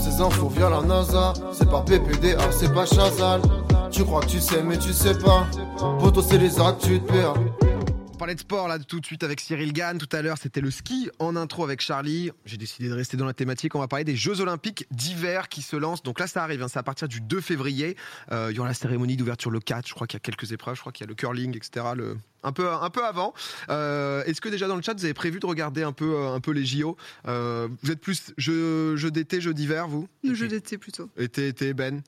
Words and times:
ces 0.00 0.20
infos 0.20 0.48
via 0.48 0.70
la 0.70 0.80
NASA. 0.80 1.34
C'est 1.52 1.68
pas 1.68 1.80
PPDA, 1.82 2.50
c'est 2.50 2.72
pas 2.72 2.86
Chazal. 2.86 3.42
Tu 3.90 4.04
crois 4.04 4.20
que 4.22 4.26
tu 4.26 4.40
sais, 4.40 4.62
mais 4.62 4.78
tu 4.78 4.92
sais 4.92 5.14
pas. 5.14 5.46
Poto, 6.00 6.22
c'est 6.22 6.38
les 6.38 6.58
actes, 6.58 6.82
tu 6.82 7.00
te 7.00 7.12
perds. 7.12 7.34
On 8.14 8.16
parlait 8.16 8.36
de 8.36 8.40
sport 8.40 8.68
là 8.68 8.78
tout 8.78 9.00
de 9.00 9.06
suite 9.06 9.24
avec 9.24 9.40
Cyril 9.40 9.72
Gann. 9.72 9.98
Tout 9.98 10.08
à 10.12 10.22
l'heure, 10.22 10.38
c'était 10.38 10.60
le 10.60 10.70
ski 10.70 11.10
en 11.18 11.34
intro 11.34 11.64
avec 11.64 11.80
Charlie. 11.80 12.30
J'ai 12.44 12.56
décidé 12.56 12.88
de 12.88 12.94
rester 12.94 13.16
dans 13.16 13.26
la 13.26 13.34
thématique. 13.34 13.74
On 13.74 13.80
va 13.80 13.88
parler 13.88 14.04
des 14.04 14.14
Jeux 14.14 14.40
Olympiques 14.40 14.86
d'hiver 14.92 15.48
qui 15.48 15.62
se 15.62 15.74
lancent. 15.74 16.02
Donc 16.04 16.20
là, 16.20 16.28
ça 16.28 16.44
arrive. 16.44 16.62
hein. 16.62 16.68
C'est 16.68 16.78
à 16.78 16.84
partir 16.84 17.08
du 17.08 17.20
2 17.20 17.40
février. 17.40 17.96
Euh, 18.30 18.48
il 18.50 18.56
y 18.56 18.60
aura 18.60 18.68
la 18.68 18.74
cérémonie 18.74 19.16
d'ouverture 19.16 19.50
le 19.50 19.58
4. 19.58 19.88
Je 19.88 19.94
crois 19.94 20.06
qu'il 20.06 20.14
y 20.16 20.18
a 20.18 20.20
quelques 20.20 20.52
épreuves. 20.52 20.76
Je 20.76 20.80
crois 20.80 20.92
qu'il 20.92 21.04
y 21.04 21.08
a 21.08 21.08
le 21.08 21.14
curling, 21.16 21.56
etc. 21.56 21.86
Le... 21.96 22.16
Un 22.44 22.52
peu, 22.52 22.70
un 22.72 22.88
peu 22.90 23.04
avant. 23.04 23.34
Euh, 23.68 24.22
Est-ce 24.24 24.40
que 24.40 24.48
déjà 24.48 24.68
dans 24.68 24.76
le 24.76 24.82
chat, 24.82 24.94
vous 24.94 25.04
avez 25.04 25.12
prévu 25.14 25.40
de 25.40 25.46
regarder 25.46 25.82
un 25.82 25.92
peu, 25.92 26.14
euh, 26.14 26.34
un 26.34 26.40
peu 26.40 26.52
les 26.52 26.64
JO 26.64 26.96
Euh, 27.26 27.66
Vous 27.82 27.90
êtes 27.90 28.00
plus 28.00 28.32
jeux, 28.38 28.94
jeux 28.94 29.10
d'été, 29.10 29.40
jeux 29.40 29.54
d'hiver, 29.54 29.88
vous? 29.88 30.06
Le 30.22 30.34
jeu 30.34 30.46
d'été 30.46 30.78
plutôt. 30.78 31.10
Été, 31.18 31.48
été, 31.48 31.74
Ben? 31.74 32.00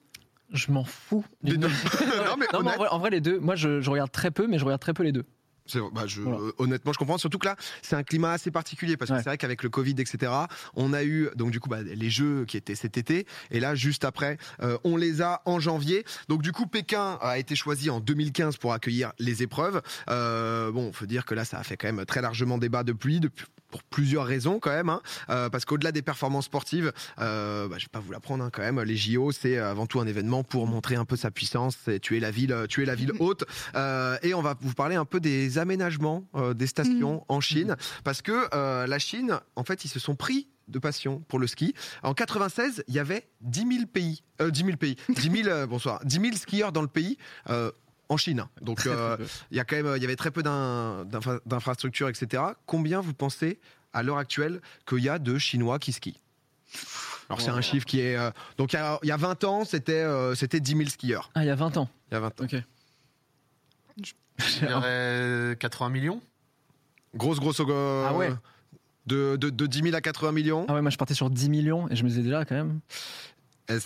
Je 0.53 0.71
m'en 0.71 0.85
fous. 0.85 1.25
Non, 1.43 1.51
mais 1.53 1.59
Non, 1.59 2.37
mais 2.39 2.47
en, 2.55 2.61
honnête. 2.61 2.77
vrai, 2.77 2.89
en 2.91 2.99
vrai, 3.01 3.11
les 3.11 3.21
deux. 3.21 3.41
Moi, 3.41 3.57
je, 3.57 3.81
je 3.81 3.91
regarde 3.91 4.13
très 4.13 4.31
peu, 4.31 4.47
mais 4.47 4.61
je 4.61 4.65
regarde 4.65 4.81
très 4.81 4.95
peu 4.95 5.03
les 5.03 5.11
deux. 5.11 5.25
Bah, 5.93 6.07
je- 6.07 6.23
Voilà. 6.23 6.39
euh, 6.39 6.53
honnêtement, 6.59 6.93
je 6.93 6.99
comprends. 6.99 7.19
Surtout 7.19 7.39
que 7.39 7.47
là, 7.47 7.57
c'est 7.83 7.97
un 7.97 8.03
climat 8.03 8.33
assez 8.33 8.51
particulier 8.51 8.97
parce 8.97 9.11
que 9.11 9.15
Ouais. 9.17 9.23
c'est 9.23 9.29
vrai 9.31 9.39
qu'avec 9.39 9.63
le 9.63 9.69
Covid, 9.69 9.95
etc., 9.99 10.33
on 10.75 10.93
a 10.93 11.05
eu 11.05 11.29
donc 11.37 11.51
du 11.51 11.61
coup 11.61 11.69
bah, 11.69 11.83
les 11.83 12.11
Jeux 12.11 12.45
qui 12.47 12.57
étaient 12.57 12.75
cet 12.75 12.97
été 12.99 13.27
et 13.51 13.61
là 13.61 13.75
juste 13.75 14.05
après, 14.05 14.39
euh, 14.63 14.79
on 14.85 14.97
les 14.97 15.23
a 15.23 15.43
en 15.45 15.61
janvier. 15.61 16.05
Donc 16.29 16.43
du 16.43 16.53
coup, 16.53 16.67
Pékin 16.67 17.19
a 17.21 17.39
été 17.39 17.55
choisi 17.57 17.91
en 17.91 18.01
2015 18.01 18.57
pour 18.57 18.73
accueillir 18.73 19.13
les 19.19 19.43
épreuves. 19.43 19.83
Euh, 20.11 20.71
bon, 20.71 20.93
faut 20.93 21.07
dire 21.07 21.25
que 21.25 21.35
là, 21.35 21.45
ça 21.45 21.59
a 21.59 21.63
fait 21.63 21.77
quand 21.77 21.93
même 21.93 22.05
très 22.07 22.21
largement 22.23 22.59
débat 22.59 22.83
depuis. 22.85 23.21
depuis 23.21 23.45
pour 23.77 23.83
plusieurs 23.83 24.25
raisons 24.25 24.59
quand 24.59 24.71
même, 24.71 24.89
hein. 24.89 25.03
Euh, 25.29 25.51
parce 25.51 25.67
qu'au-delà 25.67 25.93
des 25.93 26.01
performances 26.01 26.47
sportives, 26.47 26.95
euh, 27.19 27.69
bah, 27.69 27.77
je 27.79 27.85
vais 27.85 27.91
pas 27.93 28.01
vous 28.01 28.11
l'apprendre 28.11 28.43
hein, 28.43 28.49
quand 28.51 28.63
même, 28.63 28.81
les 28.81 28.97
JO 28.97 29.33
c'est 29.33 29.59
avant 29.59 29.85
tout 29.87 30.01
un 30.01 30.07
événement 30.07 30.45
pour 30.45 30.67
montrer 30.67 30.95
un 30.97 31.05
peu 31.05 31.17
sa 31.17 31.31
puissance, 31.31 31.77
c'est 31.85 32.01
tuer 32.01 32.19
la 32.19 32.31
ville, 32.31 32.57
tuer 32.71 32.87
la 32.87 32.95
ville 32.95 33.13
haute, 33.19 33.45
euh, 33.75 34.17
et 34.23 34.33
on 34.33 34.41
va 34.41 34.57
vous 34.59 34.73
parler 34.73 34.97
un 34.97 35.05
peu 35.05 35.21
des 35.21 35.59
aménagements 35.59 36.25
euh, 36.37 36.55
des 36.55 36.67
stations 36.67 37.23
en 37.29 37.43
Chine, 37.43 37.77
parce 38.03 38.23
que 38.23 38.47
euh, 38.55 38.87
la 38.87 38.99
Chine, 38.99 39.39
en 39.57 39.65
fait, 39.65 39.85
ils 39.85 39.89
se 39.89 39.99
sont 39.99 40.15
pris 40.17 40.49
de 40.69 40.79
passion 40.79 41.23
pour 41.29 41.39
le 41.39 41.47
ski. 41.47 41.75
En 42.03 42.15
96, 42.15 42.83
il 42.89 42.95
y 42.95 42.99
avait 42.99 43.29
10 43.43 43.59
000 43.61 43.87
pays, 43.93 44.23
euh, 44.41 44.51
10 44.51 44.65
000 44.65 44.77
pays, 44.79 44.97
10 45.11 45.31
000, 45.43 45.49
euh, 45.49 45.67
bonsoir, 45.67 46.01
10 46.05 46.17
000 46.21 46.37
skieurs 46.37 46.73
dans 46.73 46.83
le 46.83 46.89
pays. 46.89 47.19
euh, 47.51 47.71
en 48.09 48.17
Chine. 48.17 48.45
Donc, 48.61 48.79
Très, 48.79 48.91
très 48.91 48.99
euh, 48.99 49.17
il 49.51 49.57
y 49.57 49.61
a 49.61 49.65
quand 49.65 49.77
même, 49.77 49.93
il 49.97 50.03
y 50.03 50.05
avait 50.05 50.17
très 50.17 50.31
peu 50.31 50.43
d'in- 50.43 51.05
d'infra- 51.05 51.41
d'infrastructures, 51.47 52.09
etc. 52.09 52.43
Combien 52.67 53.01
vous 53.01 53.15
pensez 53.15 53.59
à 53.93 54.03
l'heure 54.03 54.19
actuelle 54.19 54.61
qu'il 54.89 54.99
y 55.01 55.09
a 55.09 55.19
de 55.19 55.39
Chinois 55.39 55.79
qui 55.79 55.93
skient? 55.93 56.19
Alors 57.29 57.41
c'est 57.41 57.51
un 57.51 57.61
chiffre 57.61 57.87
qui 57.87 58.01
est 58.01 58.17
euh, 58.17 58.31
donc 58.59 58.73
il 58.73 58.77
y, 58.77 58.79
a, 58.79 58.99
il 59.03 59.09
y 59.09 59.13
a 59.13 59.17
20 59.17 59.43
ans 59.45 59.65
c'était 59.65 59.93
euh, 59.95 60.35
c'était 60.37 60.61
10 60.61 60.77
000 60.77 60.89
skieurs. 60.89 61.31
Ah, 61.35 61.43
il 61.43 61.47
y 61.49 61.51
a 61.51 61.55
20 61.57 61.77
ans. 61.77 61.89
Il 62.11 62.15
y 62.15 62.17
a 62.17 62.21
20 62.21 62.41
ans. 62.41 62.45
Ok. 62.45 62.55
Il 64.63 64.69
y 64.69 64.73
aurait 64.73 65.57
80 65.59 65.89
millions 65.91 66.21
Grosse 67.15 67.41
grosse 67.41 67.61
euh, 67.67 68.07
Ah 68.09 68.15
ouais. 68.15 68.31
de, 69.07 69.37
de, 69.37 69.49
de 69.49 69.67
10 69.67 69.83
000 69.85 69.95
à 69.97 70.01
80 70.01 70.33
millions. 70.33 70.67
Ah 70.69 70.75
ouais, 70.75 70.83
moi 70.83 70.91
je 70.91 70.99
partais 70.99 71.15
sur 71.15 71.31
10 71.31 71.49
millions 71.49 71.89
et 71.89 71.97
je 71.97 72.05
me 72.05 72.09
disais 72.11 72.23
déjà 72.23 72.45
quand 72.45 72.55
même. 72.55 72.81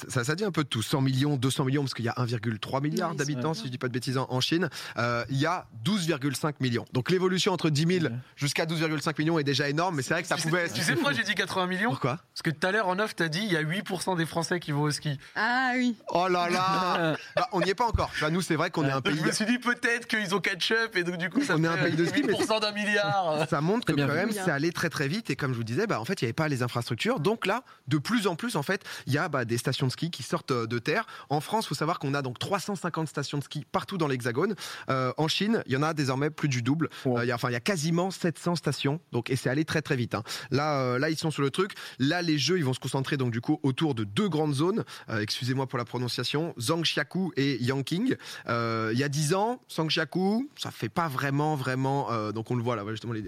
Ça, 0.08 0.24
ça 0.24 0.34
dit 0.34 0.44
un 0.44 0.50
peu 0.50 0.62
de 0.64 0.68
tout. 0.68 0.82
100 0.82 1.00
millions, 1.00 1.36
200 1.36 1.64
millions, 1.64 1.82
parce 1.82 1.94
qu'il 1.94 2.04
y 2.04 2.08
a 2.08 2.12
1,3 2.14 2.82
milliard 2.82 3.10
Oui, 3.10 3.16
d'habitants, 3.16 3.54
si 3.54 3.64
je 3.64 3.68
dis 3.70 3.78
pas 3.78 3.88
de 3.88 3.92
bêtises, 3.92 4.18
en, 4.18 4.40
Chine. 4.40 4.68
Euh, 4.98 5.24
il 5.30 5.36
y 5.38 5.46
a 5.46 5.66
12,5 5.84 6.54
millions. 6.60 6.84
Donc 6.92 7.10
l'évolution 7.10 7.52
entre 7.52 7.70
10 7.70 7.86
000 7.86 8.04
Ouais. 8.04 8.10
jusqu'à 8.36 8.66
12,5 8.66 9.14
millions 9.18 9.38
est 9.38 9.44
déjà 9.44 9.68
énorme, 9.68 9.96
mais 9.96 10.02
c'est 10.02 10.14
vrai 10.14 10.22
que 10.22 10.28
ça 10.28 10.36
tu 10.36 10.42
pouvait. 10.42 10.68
Sais, 10.68 10.74
tu 10.74 10.80
sais 10.82 10.94
pourquoi 10.94 11.12
j'ai 11.12 11.22
dit 11.22 11.34
80 11.34 11.66
millions 11.66 11.90
Pourquoi? 11.90 12.16
Parce 12.32 12.42
que 12.42 12.50
tout 12.50 12.66
à 12.66 12.72
l'heure 12.72 12.88
en 12.88 12.98
off, 12.98 13.14
t'as 13.16 13.28
dit 13.28 13.40
il 13.42 13.52
y 13.52 13.56
a 13.56 13.62
8% 13.62 14.16
des 14.16 14.26
Français 14.26 14.60
qui 14.60 14.72
vont 14.72 14.82
au 14.82 14.90
ski. 14.90 15.18
Ah 15.34 15.72
oui. 15.76 15.96
Oh 16.08 16.28
là 16.28 16.48
là 16.50 17.16
Bah, 17.36 17.48
On 17.52 17.60
n'y 17.60 17.70
est 17.70 17.74
pas 17.74 17.86
encore. 17.86 18.10
Bah, 18.20 18.30
nous, 18.30 18.40
c'est 18.42 18.56
vrai 18.56 18.70
qu'on 18.70 18.84
est 18.86 18.90
un 18.92 19.00
pays. 19.00 19.16
je 19.18 19.24
me 19.24 19.32
suis 19.32 19.44
dit 19.46 19.58
peut-être 19.58 20.06
qu'ils 20.06 20.34
ont 20.34 20.40
catch-up 20.40 20.96
et 20.96 21.04
donc 21.04 21.16
du 21.18 21.30
coup 21.30 21.42
ça 21.42 21.54
On 21.56 21.64
est 21.64 21.68
fait 21.68 21.68
un 21.68 21.76
pays 21.84 21.96
de 21.96 22.04
ski, 22.06 22.22
mais- 22.26 22.32
8% 22.34 22.60
d'un 22.60 22.72
milliard. 22.72 23.46
Ça 23.50 23.60
montre 23.60 23.86
que 23.86 23.92
quand 23.92 24.06
vu. 24.06 24.12
même 24.14 24.30
c'est 24.32 24.50
allé 24.50 24.72
très 24.72 24.88
très 24.90 25.08
vite 25.08 25.30
et 25.30 25.36
comme 25.36 25.52
je 25.52 25.56
vous 25.58 25.64
disais, 25.64 25.86
bah, 25.86 26.00
en 26.00 26.04
fait 26.04 26.20
il 26.22 26.24
n'y 26.24 26.28
avait 26.28 26.32
pas 26.34 26.48
les 26.48 26.62
infrastructures. 26.62 27.20
Donc 27.20 27.46
là, 27.46 27.62
de 27.88 27.98
plus 27.98 28.26
en 28.26 28.36
plus 28.36 28.56
en 28.56 28.62
fait, 28.62 28.82
il 29.06 29.12
y 29.12 29.18
a 29.18 29.28
bah, 29.28 29.44
des 29.44 29.58
stations 29.58 29.69
de 29.86 29.92
ski 29.92 30.10
qui 30.10 30.22
sortent 30.22 30.50
euh, 30.50 30.66
de 30.66 30.78
terre. 30.78 31.06
En 31.28 31.40
France, 31.40 31.66
faut 31.66 31.74
savoir 31.74 31.98
qu'on 31.98 32.14
a 32.14 32.22
donc 32.22 32.38
350 32.38 33.08
stations 33.08 33.38
de 33.38 33.44
ski 33.44 33.64
partout 33.70 33.98
dans 33.98 34.08
l'Hexagone. 34.08 34.54
Euh, 34.88 35.12
en 35.16 35.28
Chine, 35.28 35.62
il 35.66 35.72
y 35.72 35.76
en 35.76 35.82
a 35.82 35.94
désormais 35.94 36.30
plus 36.30 36.48
du 36.48 36.62
double. 36.62 36.88
Wow. 37.04 37.18
Euh, 37.18 37.24
il 37.24 37.28
y 37.28 37.32
a, 37.32 37.34
enfin, 37.34 37.50
il 37.50 37.52
y 37.52 37.56
a 37.56 37.60
quasiment 37.60 38.10
700 38.10 38.56
stations. 38.56 39.00
Donc 39.12 39.30
et 39.30 39.36
c'est 39.36 39.48
allé 39.50 39.64
très 39.64 39.82
très 39.82 39.96
vite. 39.96 40.14
hein. 40.14 40.22
Là, 40.50 40.80
euh, 40.80 40.98
là 40.98 41.10
ils 41.10 41.16
sont 41.16 41.30
sur 41.30 41.42
le 41.42 41.50
truc. 41.50 41.72
Là, 41.98 42.22
les 42.22 42.38
jeux, 42.38 42.58
ils 42.58 42.64
vont 42.64 42.74
se 42.74 42.80
concentrer 42.80 43.16
donc 43.16 43.30
du 43.30 43.40
coup 43.40 43.60
autour 43.62 43.94
de 43.94 44.04
deux 44.04 44.28
grandes 44.28 44.54
zones. 44.54 44.84
Excusez-moi 45.08 45.66
pour 45.66 45.78
la 45.78 45.84
prononciation, 45.84 46.54
Zhangjiakou 46.58 47.32
et 47.36 47.62
Yanqing. 47.62 48.16
Euh, 48.48 48.90
il 48.92 48.98
y 48.98 49.04
a 49.04 49.08
10 49.08 49.34
ans, 49.34 49.60
Zhangjiakou, 49.70 50.48
ça 50.56 50.70
fait 50.70 50.88
pas 50.88 51.08
vraiment 51.08 51.56
vraiment. 51.56 52.30
donc 52.32 52.50
on 52.50 52.56
le 52.56 52.62
voit 52.62 52.76
là, 52.76 52.84
justement 52.90 53.12
les 53.12 53.22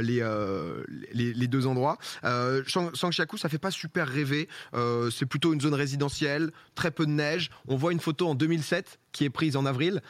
les, 0.00 0.22
les, 1.12 1.32
les 1.34 1.46
deux 1.48 1.66
endroits. 1.66 1.98
Euh, 2.24 2.62
ça 3.36 3.48
fait 3.48 3.58
pas 3.58 3.70
super 3.70 4.08
rêver. 4.08 4.48
C'est 5.10 5.26
plutôt 5.26 5.52
une 5.52 5.60
zone 5.60 5.74
très 6.74 6.90
peu 6.90 7.06
de 7.06 7.10
neige. 7.10 7.50
On 7.66 7.76
voit 7.76 7.92
une 7.92 8.00
photo 8.00 8.28
en 8.28 8.34
2007 8.34 8.98
qui 9.12 9.24
est 9.24 9.30
prise 9.30 9.56
en 9.56 9.64
avril. 9.66 10.02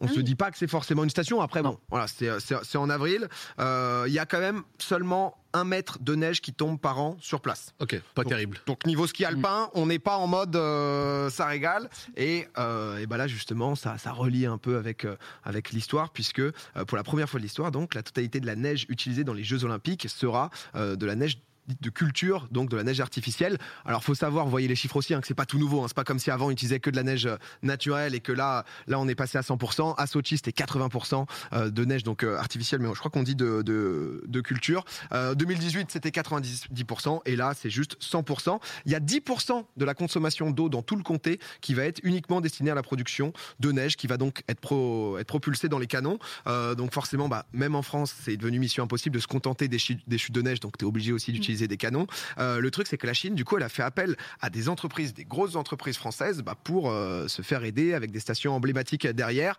On 0.00 0.08
se 0.08 0.20
dit 0.20 0.34
pas 0.34 0.50
que 0.50 0.58
c'est 0.58 0.66
forcément 0.68 1.04
une 1.04 1.10
station. 1.10 1.40
Après, 1.40 1.62
bon, 1.62 1.78
voilà, 1.88 2.06
c'est 2.08 2.76
en 2.76 2.90
avril. 2.90 3.28
Euh, 3.60 4.04
Il 4.08 4.12
y 4.12 4.18
a 4.18 4.26
quand 4.26 4.40
même 4.40 4.62
seulement 4.78 5.36
un 5.52 5.62
mètre 5.64 5.98
de 6.00 6.16
neige 6.16 6.40
qui 6.40 6.52
tombe 6.52 6.80
par 6.80 6.98
an 6.98 7.16
sur 7.20 7.40
place. 7.40 7.74
Ok, 7.80 8.00
pas 8.14 8.22
Donc- 8.22 8.30
terrible. 8.30 8.58
Donc 8.66 8.84
niveau 8.86 9.06
ski 9.06 9.24
alpin, 9.24 9.70
on 9.74 9.86
n'est 9.86 10.00
pas 10.00 10.16
en 10.16 10.26
mode 10.26 10.56
euh, 10.56 11.30
ça 11.30 11.46
régale. 11.46 11.88
Et, 12.16 12.48
euh, 12.58 12.98
et 12.98 13.06
ben 13.06 13.16
là 13.18 13.28
justement, 13.28 13.76
ça, 13.76 13.96
ça 13.96 14.10
relie 14.10 14.46
un 14.46 14.58
peu 14.58 14.76
avec, 14.78 15.04
euh, 15.04 15.16
avec 15.44 15.70
l'histoire, 15.70 16.10
puisque 16.10 16.40
euh, 16.40 16.52
pour 16.88 16.96
la 16.96 17.04
première 17.04 17.28
fois 17.30 17.38
de 17.38 17.44
l'histoire, 17.44 17.70
donc 17.70 17.94
la 17.94 18.02
totalité 18.02 18.40
de 18.40 18.46
la 18.46 18.56
neige 18.56 18.86
utilisée 18.88 19.22
dans 19.22 19.32
les 19.34 19.44
Jeux 19.44 19.64
Olympiques 19.64 20.08
sera 20.08 20.50
euh, 20.74 20.96
de 20.96 21.06
la 21.06 21.14
neige 21.14 21.38
de 21.80 21.90
culture, 21.90 22.48
donc 22.50 22.68
de 22.70 22.76
la 22.76 22.84
neige 22.84 23.00
artificielle. 23.00 23.58
Alors 23.84 24.04
faut 24.04 24.14
savoir, 24.14 24.44
vous 24.44 24.50
voyez 24.50 24.68
les 24.68 24.76
chiffres 24.76 24.96
aussi, 24.96 25.14
hein, 25.14 25.20
que 25.20 25.26
c'est 25.26 25.34
pas 25.34 25.46
tout 25.46 25.58
nouveau. 25.58 25.82
Hein, 25.82 25.86
c'est 25.88 25.96
pas 25.96 26.04
comme 26.04 26.18
si 26.18 26.30
avant 26.30 26.46
on 26.46 26.50
utilisait 26.50 26.80
que 26.80 26.90
de 26.90 26.96
la 26.96 27.02
neige 27.02 27.26
euh, 27.26 27.36
naturelle 27.62 28.14
et 28.14 28.20
que 28.20 28.32
là, 28.32 28.64
là 28.86 28.98
on 28.98 29.08
est 29.08 29.14
passé 29.14 29.38
à 29.38 29.40
100%. 29.40 29.94
À 29.96 30.06
Sochi 30.06 30.36
c'était 30.36 30.50
80% 30.50 31.26
euh, 31.52 31.70
de 31.70 31.84
neige 31.84 32.02
donc 32.02 32.22
euh, 32.22 32.36
artificielle, 32.36 32.80
mais 32.80 32.88
je 32.92 32.98
crois 32.98 33.10
qu'on 33.10 33.22
dit 33.22 33.34
de, 33.34 33.62
de, 33.62 34.40
culture. 34.40 34.84
Euh, 35.12 35.34
2018 35.34 35.90
c'était 35.90 36.10
90% 36.10 37.20
et 37.24 37.36
là 37.36 37.54
c'est 37.58 37.70
juste 37.70 37.96
100%. 38.00 38.58
Il 38.84 38.92
y 38.92 38.94
a 38.94 39.00
10% 39.00 39.64
de 39.76 39.84
la 39.84 39.94
consommation 39.94 40.50
d'eau 40.50 40.68
dans 40.68 40.82
tout 40.82 40.96
le 40.96 41.02
comté 41.02 41.40
qui 41.60 41.74
va 41.74 41.84
être 41.84 42.00
uniquement 42.02 42.40
destinée 42.40 42.70
à 42.70 42.74
la 42.74 42.82
production 42.82 43.32
de 43.60 43.72
neige, 43.72 43.96
qui 43.96 44.06
va 44.06 44.16
donc 44.16 44.42
être, 44.48 44.60
pro, 44.60 45.18
être 45.18 45.26
propulsée 45.26 45.68
dans 45.68 45.78
les 45.78 45.86
canons. 45.86 46.18
Donc 46.46 46.92
forcément, 46.92 47.28
bah, 47.28 47.46
même 47.52 47.74
en 47.74 47.82
France, 47.82 48.14
c'est 48.22 48.36
devenu 48.36 48.58
mission 48.58 48.84
impossible 48.84 49.14
de 49.14 49.20
se 49.20 49.26
contenter 49.26 49.68
des, 49.68 49.78
des 50.06 50.18
chutes 50.18 50.34
de 50.34 50.42
neige, 50.42 50.60
donc 50.60 50.76
tu 50.76 50.84
es 50.84 50.88
obligé 50.88 51.12
aussi 51.12 51.32
d'utiliser 51.32 51.53
des 51.54 51.76
canons. 51.76 52.06
Euh, 52.38 52.60
le 52.60 52.70
truc, 52.70 52.86
c'est 52.86 52.98
que 52.98 53.06
la 53.06 53.14
Chine, 53.14 53.34
du 53.34 53.44
coup, 53.44 53.56
elle 53.56 53.62
a 53.62 53.68
fait 53.68 53.82
appel 53.82 54.16
à 54.40 54.50
des 54.50 54.68
entreprises, 54.68 55.14
des 55.14 55.24
grosses 55.24 55.56
entreprises 55.56 55.96
françaises, 55.96 56.42
bah, 56.42 56.56
pour 56.62 56.90
euh, 56.90 57.28
se 57.28 57.42
faire 57.42 57.64
aider 57.64 57.94
avec 57.94 58.10
des 58.10 58.20
stations 58.20 58.54
emblématiques 58.54 59.06
derrière. 59.06 59.56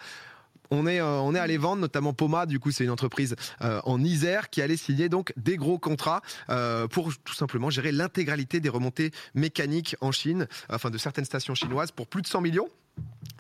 On 0.72 0.88
est, 0.88 1.00
euh, 1.00 1.20
on 1.20 1.36
est 1.36 1.40
allé 1.40 1.58
vendre, 1.58 1.82
notamment 1.82 2.14
Poma, 2.14 2.48
du 2.48 2.60
coup 2.60 2.72
c'est 2.72 2.84
une 2.84 2.90
entreprise 2.90 3.36
en 3.62 4.04
Isère 4.04 4.50
qui 4.50 4.64
allait 4.64 4.78
signer 4.78 5.10
donc 5.10 5.32
des 5.38 5.58
gros 5.58 5.78
contrats 5.78 6.22
pour 6.90 7.16
tout 7.24 7.36
simplement 7.36 7.70
gérer 7.70 7.92
l'intégralité 7.92 8.60
des 8.60 8.70
remontées 8.70 9.12
mécaniques 9.36 9.96
en 10.02 10.12
Chine, 10.12 10.48
enfin 10.70 10.90
de 10.90 10.98
certaines 10.98 11.26
stations 11.26 11.54
chinoises 11.54 11.92
pour 11.92 12.08
plus 12.08 12.24
de 12.24 12.28
100 12.28 12.42
millions. 12.42 12.68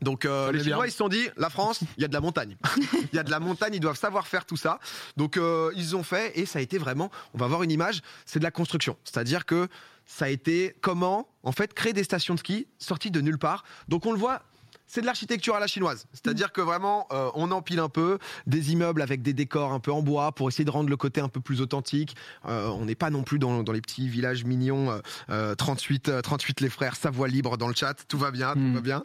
Donc 0.01 0.25
euh, 0.25 0.51
les 0.51 0.59
bien. 0.59 0.63
Chinois 0.63 0.87
ils 0.87 0.91
se 0.91 0.97
sont 0.97 1.07
dit 1.07 1.29
la 1.37 1.49
France 1.49 1.81
il 1.97 2.01
y 2.01 2.05
a 2.05 2.07
de 2.07 2.13
la 2.13 2.21
montagne. 2.21 2.57
Il 3.11 3.15
y 3.15 3.19
a 3.19 3.23
de 3.23 3.31
la 3.31 3.39
montagne 3.39 3.73
ils 3.73 3.79
doivent 3.79 3.97
savoir 3.97 4.27
faire 4.27 4.45
tout 4.45 4.57
ça. 4.57 4.79
Donc 5.15 5.37
euh, 5.37 5.71
ils 5.75 5.95
ont 5.95 6.03
fait 6.03 6.37
et 6.37 6.45
ça 6.45 6.59
a 6.59 6.61
été 6.61 6.77
vraiment 6.77 7.09
on 7.33 7.37
va 7.37 7.47
voir 7.47 7.63
une 7.63 7.71
image 7.71 8.01
c'est 8.25 8.39
de 8.39 8.43
la 8.43 8.51
construction. 8.51 8.97
C'est 9.03 9.17
à 9.17 9.23
dire 9.23 9.45
que 9.45 9.67
ça 10.05 10.25
a 10.25 10.29
été 10.29 10.75
comment 10.81 11.27
en 11.43 11.51
fait 11.51 11.73
créer 11.73 11.93
des 11.93 12.03
stations 12.03 12.35
de 12.35 12.39
ski 12.39 12.67
sorties 12.77 13.11
de 13.11 13.21
nulle 13.21 13.39
part. 13.39 13.63
Donc 13.87 14.05
on 14.05 14.11
le 14.11 14.19
voit 14.19 14.43
c'est 14.87 15.01
de 15.01 15.05
l'architecture 15.05 15.55
à 15.55 15.59
la 15.59 15.67
chinoise. 15.67 16.05
C'est-à-dire 16.13 16.51
que 16.51 16.61
vraiment, 16.61 17.07
euh, 17.11 17.29
on 17.35 17.51
empile 17.51 17.79
un 17.79 17.89
peu 17.89 18.19
des 18.47 18.71
immeubles 18.71 19.01
avec 19.01 19.21
des 19.21 19.33
décors 19.33 19.73
un 19.73 19.79
peu 19.79 19.91
en 19.91 20.01
bois 20.01 20.31
pour 20.31 20.47
essayer 20.47 20.65
de 20.65 20.71
rendre 20.71 20.89
le 20.89 20.97
côté 20.97 21.21
un 21.21 21.29
peu 21.29 21.39
plus 21.41 21.61
authentique. 21.61 22.15
Euh, 22.47 22.67
on 22.69 22.85
n'est 22.85 22.95
pas 22.95 23.09
non 23.09 23.23
plus 23.23 23.39
dans, 23.39 23.63
dans 23.63 23.71
les 23.71 23.81
petits 23.81 24.07
villages 24.07 24.43
mignons. 24.45 24.91
euh, 24.91 24.99
euh, 25.29 25.55
38, 25.55 26.09
euh, 26.09 26.21
38 26.21 26.61
les 26.61 26.69
frères, 26.69 26.95
Savoie 26.95 27.27
libre 27.27 27.57
dans 27.57 27.67
le 27.67 27.73
chat. 27.73 27.95
Tout 28.07 28.17
va 28.17 28.31
bien, 28.31 28.53
tout 28.53 28.59
Mm. 28.59 28.75
va 28.75 28.81
bien. 28.81 29.03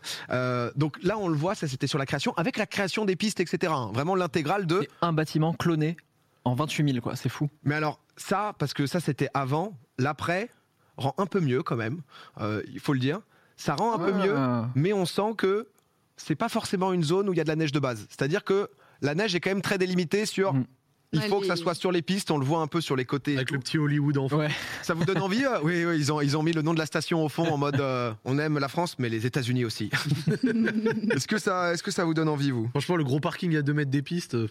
Donc 0.76 0.98
là, 1.02 1.16
on 1.18 1.28
le 1.28 1.36
voit, 1.36 1.54
ça 1.54 1.66
c'était 1.68 1.86
sur 1.86 1.98
la 1.98 2.06
création, 2.06 2.32
avec 2.36 2.56
la 2.56 2.66
création 2.66 3.04
des 3.04 3.16
pistes, 3.16 3.40
etc. 3.40 3.72
hein. 3.74 3.90
Vraiment 3.92 4.14
l'intégrale 4.14 4.66
de. 4.66 4.86
Un 5.02 5.12
bâtiment 5.12 5.52
cloné 5.54 5.96
en 6.44 6.54
28 6.54 6.92
000, 6.92 7.00
quoi. 7.02 7.16
C'est 7.16 7.28
fou. 7.28 7.48
Mais 7.64 7.74
alors, 7.74 8.00
ça, 8.16 8.54
parce 8.58 8.74
que 8.74 8.86
ça 8.86 9.00
c'était 9.00 9.28
avant, 9.34 9.78
l'après 9.98 10.50
rend 10.96 11.14
un 11.18 11.26
peu 11.26 11.40
mieux 11.40 11.62
quand 11.62 11.76
même. 11.76 12.00
Il 12.72 12.80
faut 12.80 12.92
le 12.92 12.98
dire. 12.98 13.20
Ça 13.60 13.74
rend 13.74 13.94
un 13.94 13.98
peu 13.98 14.12
mieux 14.12 14.36
mais 14.74 14.92
on 14.92 15.06
sent 15.06 15.34
que 15.36 15.68
c'est 16.16 16.34
pas 16.34 16.48
forcément 16.48 16.92
une 16.92 17.02
zone 17.02 17.28
où 17.28 17.32
il 17.32 17.36
y 17.36 17.40
a 17.40 17.44
de 17.44 17.48
la 17.48 17.56
neige 17.56 17.72
de 17.72 17.78
base. 17.78 18.06
C'est-à-dire 18.10 18.44
que 18.44 18.68
la 19.00 19.14
neige 19.14 19.34
est 19.34 19.40
quand 19.40 19.50
même 19.50 19.62
très 19.62 19.78
délimitée 19.78 20.26
sur 20.26 20.54
Mm. 20.54 20.64
Il 21.12 21.22
faut 21.22 21.40
que 21.40 21.46
ça 21.46 21.56
soit 21.56 21.74
sur 21.74 21.90
les 21.90 22.02
pistes, 22.02 22.30
on 22.30 22.38
le 22.38 22.44
voit 22.44 22.60
un 22.60 22.66
peu 22.66 22.80
sur 22.80 22.94
les 22.94 23.04
côtés. 23.04 23.34
Avec 23.34 23.50
le 23.50 23.58
petit 23.58 23.78
Hollywood 23.78 24.16
en 24.18 24.28
fond. 24.28 24.38
Ouais. 24.38 24.50
Ça 24.82 24.94
vous 24.94 25.04
donne 25.04 25.18
envie 25.18 25.44
euh 25.44 25.58
Oui, 25.62 25.84
oui, 25.84 25.96
ils 25.96 26.12
ont, 26.12 26.20
ils 26.20 26.36
ont 26.36 26.42
mis 26.42 26.52
le 26.52 26.62
nom 26.62 26.72
de 26.72 26.78
la 26.78 26.86
station 26.86 27.24
au 27.24 27.28
fond 27.28 27.48
en 27.48 27.58
mode 27.58 27.80
euh, 27.80 28.12
on 28.24 28.38
aime 28.38 28.58
la 28.58 28.68
France, 28.68 28.96
mais 28.98 29.08
les 29.08 29.26
États-Unis 29.26 29.64
aussi. 29.64 29.90
est-ce 31.10 31.26
que 31.26 31.38
ça, 31.38 31.72
est-ce 31.72 31.82
que 31.82 31.90
ça 31.90 32.04
vous 32.04 32.14
donne 32.14 32.28
envie 32.28 32.52
vous? 32.52 32.68
Franchement, 32.70 32.96
le 32.96 33.04
gros 33.04 33.18
parking 33.18 33.56
à 33.56 33.62
2 33.62 33.72
mètres 33.72 33.90
des 33.90 34.02
pistes, 34.02 34.36
euh, 34.36 34.48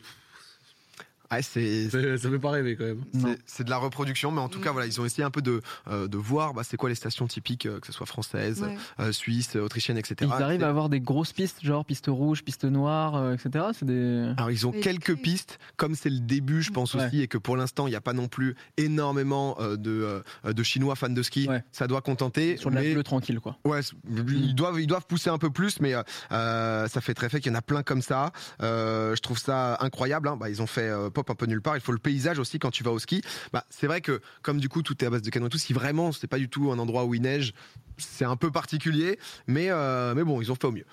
Ouais, 1.31 1.41
c'est 1.43 1.89
ça 1.89 2.17
ça 2.17 2.29
fait 2.29 2.39
pas 2.39 2.49
rêver 2.51 2.75
quand 2.75 2.85
même. 2.85 3.03
C'est- 3.13 3.39
c'est 3.45 3.63
de 3.63 3.69
la 3.69 3.77
reproduction, 3.77 4.31
mais 4.31 4.41
en 4.41 4.49
tout 4.49 4.59
cas, 4.59 4.69
Mm. 4.69 4.73
voilà, 4.73 4.87
ils 4.87 4.99
ont 4.99 5.05
essayé 5.05 5.23
un 5.23 5.29
peu 5.29 5.41
de, 5.43 5.61
euh, 5.87 6.07
de 6.07 6.17
voir 6.17 6.53
bah, 6.55 6.63
c'est 6.63 6.75
quoi 6.77 6.89
les 6.89 6.95
stations 6.95 7.27
typiques, 7.27 7.65
euh, 7.67 7.79
que 7.79 7.85
ce 7.87 7.93
soit 7.93 8.07
françaises, 8.07 8.61
Ouais. 8.63 8.75
euh, 8.99 9.11
suisses, 9.11 9.55
euh, 9.55 9.61
autrichiennes, 9.61 9.97
etc. 9.97 10.15
Ils 10.37 10.43
arrivent 10.43 10.63
à 10.63 10.69
avoir 10.69 10.89
des 10.89 10.99
grosses 10.99 11.31
pistes, 11.33 11.63
genre 11.63 11.85
piste 11.85 12.07
rouge, 12.07 12.43
piste 12.43 12.65
noire, 12.65 13.15
euh, 13.15 13.35
etc. 13.35 13.65
C'est 13.73 13.85
des. 13.85 14.33
Alors 14.37 14.49
ils 14.51 14.65
ont 14.65 14.71
quelques 14.71 15.15
pistes, 15.17 15.59
comme 15.77 15.93
c'est 15.95 16.09
le 16.09 16.19
début, 16.19 16.61
je 16.63 16.71
pense 16.71 16.95
Ouais. 16.95 17.05
aussi, 17.05 17.21
et 17.21 17.27
que 17.27 17.37
pour 17.37 17.55
l'instant 17.57 17.85
il 17.85 17.91
n'y 17.91 17.95
a 17.95 18.01
pas 18.01 18.13
non 18.13 18.27
plus 18.27 18.55
énormément 18.77 19.55
euh, 19.59 19.75
de, 19.77 20.21
euh, 20.45 20.53
de 20.53 20.63
Chinois 20.63 20.95
fans 20.95 21.09
de 21.09 21.21
ski. 21.23 21.47
Ouais. 21.47 21.63
Ça 21.71 21.85
doit 21.87 22.01
contenter. 22.01 22.57
Sur 22.57 22.71
de 22.71 22.75
la 22.75 22.81
mais- 22.81 22.93
bleue 22.93 23.03
tranquille, 23.03 23.39
quoi. 23.39 23.57
Ouais, 23.65 23.81
ils 24.09 24.55
doivent, 24.55 24.79
ils 24.81 24.87
doivent 24.87 25.05
pousser 25.05 25.29
un 25.29 25.37
peu 25.37 25.49
plus, 25.51 25.79
mais 25.79 25.93
ça 26.31 27.01
fait 27.01 27.13
très 27.13 27.29
fait 27.29 27.39
qu'il 27.39 27.51
y 27.51 27.55
en 27.55 27.57
a 27.57 27.61
plein 27.61 27.83
comme 27.83 28.01
ça. 28.01 28.31
Euh, 28.61 29.15
je 29.15 29.21
trouve 29.21 29.37
ça 29.37 29.77
incroyable. 29.81 30.27
hein. 30.27 30.37
Bah, 30.37 30.49
ils 30.49 30.61
ont 30.61 30.67
fait 30.67 30.89
euh, 30.89 31.09
un 31.27 31.35
peu 31.35 31.45
nulle 31.45 31.61
part. 31.61 31.77
Il 31.77 31.81
faut 31.81 31.91
le 31.91 31.99
paysage 31.99 32.39
aussi 32.39 32.59
quand 32.59 32.71
tu 32.71 32.83
vas 32.83 32.91
au 32.91 32.99
ski. 32.99 33.21
Bah, 33.53 33.65
c'est 33.69 33.87
vrai 33.87 34.01
que 34.01 34.21
comme 34.41 34.59
du 34.59 34.69
coup 34.69 34.81
tout 34.81 34.95
est 35.03 35.07
à 35.07 35.09
base 35.09 35.21
de 35.21 35.29
canon 35.29 35.47
et 35.47 35.49
tout, 35.49 35.57
si 35.57 35.73
vraiment 35.73 36.11
c'est 36.11 36.27
pas 36.27 36.37
du 36.37 36.49
tout 36.49 36.71
un 36.71 36.79
endroit 36.79 37.05
où 37.05 37.13
il 37.13 37.21
neige, 37.21 37.53
c'est 37.97 38.25
un 38.25 38.35
peu 38.35 38.51
particulier. 38.51 39.19
Mais 39.47 39.69
euh, 39.69 40.13
mais 40.15 40.23
bon, 40.23 40.41
ils 40.41 40.51
ont 40.51 40.55
fait 40.55 40.67
au 40.67 40.71
mieux. 40.71 40.85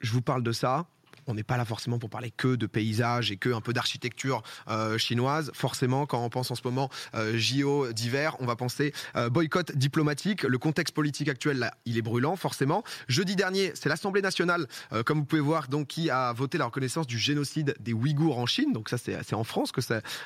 Je 0.00 0.12
vous 0.12 0.22
parle 0.22 0.42
de 0.42 0.52
ça. 0.52 0.86
On 1.26 1.34
n'est 1.34 1.42
pas 1.42 1.56
là 1.56 1.64
forcément 1.64 1.98
pour 1.98 2.10
parler 2.10 2.30
que 2.30 2.56
de 2.56 2.66
paysage 2.66 3.30
et 3.30 3.36
que 3.36 3.52
un 3.52 3.60
peu 3.60 3.72
d'architecture 3.72 4.42
euh, 4.68 4.98
chinoise. 4.98 5.50
Forcément, 5.54 6.06
quand 6.06 6.24
on 6.24 6.30
pense 6.30 6.50
en 6.50 6.54
ce 6.54 6.62
moment 6.64 6.90
euh, 7.14 7.36
JO 7.36 7.92
d'hiver, 7.92 8.36
on 8.40 8.46
va 8.46 8.56
penser 8.56 8.92
euh, 9.16 9.28
boycott 9.30 9.76
diplomatique. 9.76 10.42
Le 10.42 10.58
contexte 10.58 10.94
politique 10.94 11.28
actuel, 11.28 11.58
là, 11.58 11.74
il 11.84 11.98
est 11.98 12.02
brûlant, 12.02 12.36
forcément. 12.36 12.84
Jeudi 13.08 13.36
dernier, 13.36 13.72
c'est 13.74 13.88
l'Assemblée 13.88 14.22
nationale, 14.22 14.66
comme 15.04 15.18
vous 15.18 15.24
pouvez 15.24 15.42
voir, 15.42 15.68
qui 15.88 16.10
a 16.10 16.32
voté 16.32 16.58
la 16.58 16.66
reconnaissance 16.66 17.06
du 17.06 17.18
génocide 17.18 17.74
des 17.80 17.92
Ouïghours 17.92 18.38
en 18.38 18.46
Chine. 18.46 18.72
Donc 18.72 18.88
ça, 18.88 18.98
c'est 18.98 19.14
c'est 19.24 19.34
en 19.34 19.44
France 19.44 19.72
que 19.72 19.80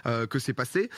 euh, 0.07 0.27
que 0.27 0.39
c'est 0.39 0.53
passé. 0.53 0.91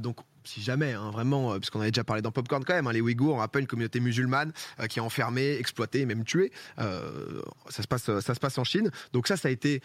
Donc 0.00 0.18
si 0.48 0.62
jamais, 0.62 0.94
hein, 0.94 1.10
vraiment, 1.10 1.52
euh, 1.52 1.58
parce 1.58 1.68
qu'on 1.68 1.80
avait 1.80 1.90
déjà 1.90 2.04
parlé 2.04 2.22
dans 2.22 2.32
Popcorn 2.32 2.64
quand 2.64 2.74
même, 2.74 2.86
hein, 2.86 2.92
les 2.92 3.02
Ouïghours, 3.02 3.34
on 3.34 3.38
rappelle 3.38 3.62
une 3.62 3.66
communauté 3.66 4.00
musulmane 4.00 4.52
euh, 4.80 4.86
qui 4.86 4.98
est 4.98 5.02
enfermée, 5.02 5.56
exploitée, 5.56 6.06
même 6.06 6.24
tuée. 6.24 6.50
Euh, 6.78 7.42
ça, 7.68 7.82
se 7.82 7.88
passe, 7.88 8.04
ça 8.04 8.34
se 8.34 8.40
passe 8.40 8.56
en 8.56 8.64
Chine. 8.64 8.90
Donc 9.12 9.28
ça, 9.28 9.36
ça 9.36 9.48
a 9.48 9.50
été 9.50 9.82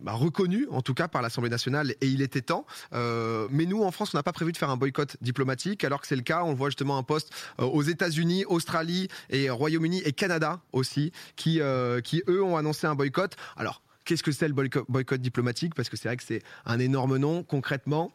bah, 0.00 0.12
reconnu, 0.12 0.66
en 0.70 0.82
tout 0.82 0.94
cas, 0.94 1.08
par 1.08 1.22
l'Assemblée 1.22 1.50
nationale, 1.50 1.94
et 2.00 2.06
il 2.06 2.20
était 2.20 2.42
temps. 2.42 2.66
Mais 2.92 3.66
nous, 3.66 3.82
en 3.82 3.90
France, 3.90 4.14
on 4.14 4.18
n'a 4.18 4.22
pas 4.22 4.32
prévu 4.32 4.52
de 4.52 4.56
faire 4.56 4.70
un 4.70 4.76
boycott 4.76 5.16
diplomatique, 5.20 5.84
alors 5.84 6.00
que 6.00 6.06
c'est 6.06 6.16
le 6.16 6.22
cas. 6.22 6.42
On 6.44 6.54
voit 6.54 6.68
justement 6.68 6.98
un 6.98 7.02
poste 7.02 7.32
aux 7.58 7.82
États-Unis, 7.82 8.44
Australie 8.46 9.08
et 9.30 9.50
Royaume-Uni 9.50 10.02
et 10.04 10.12
Canada 10.12 10.60
aussi, 10.72 11.12
qui, 11.36 11.60
qui 12.04 12.22
eux 12.28 12.42
ont 12.42 12.56
annoncé 12.56 12.86
un 12.86 12.94
boycott. 12.94 13.36
Alors, 13.56 13.82
qu'est-ce 14.04 14.22
que 14.22 14.32
c'est 14.32 14.48
le 14.48 14.54
boycott, 14.54 14.84
boycott 14.88 15.20
diplomatique? 15.20 15.74
Parce 15.74 15.88
que 15.88 15.96
c'est 15.96 16.08
vrai 16.08 16.16
que 16.16 16.24
c'est 16.24 16.42
un 16.66 16.78
énorme 16.78 17.16
nom. 17.16 17.42
Concrètement, 17.42 18.12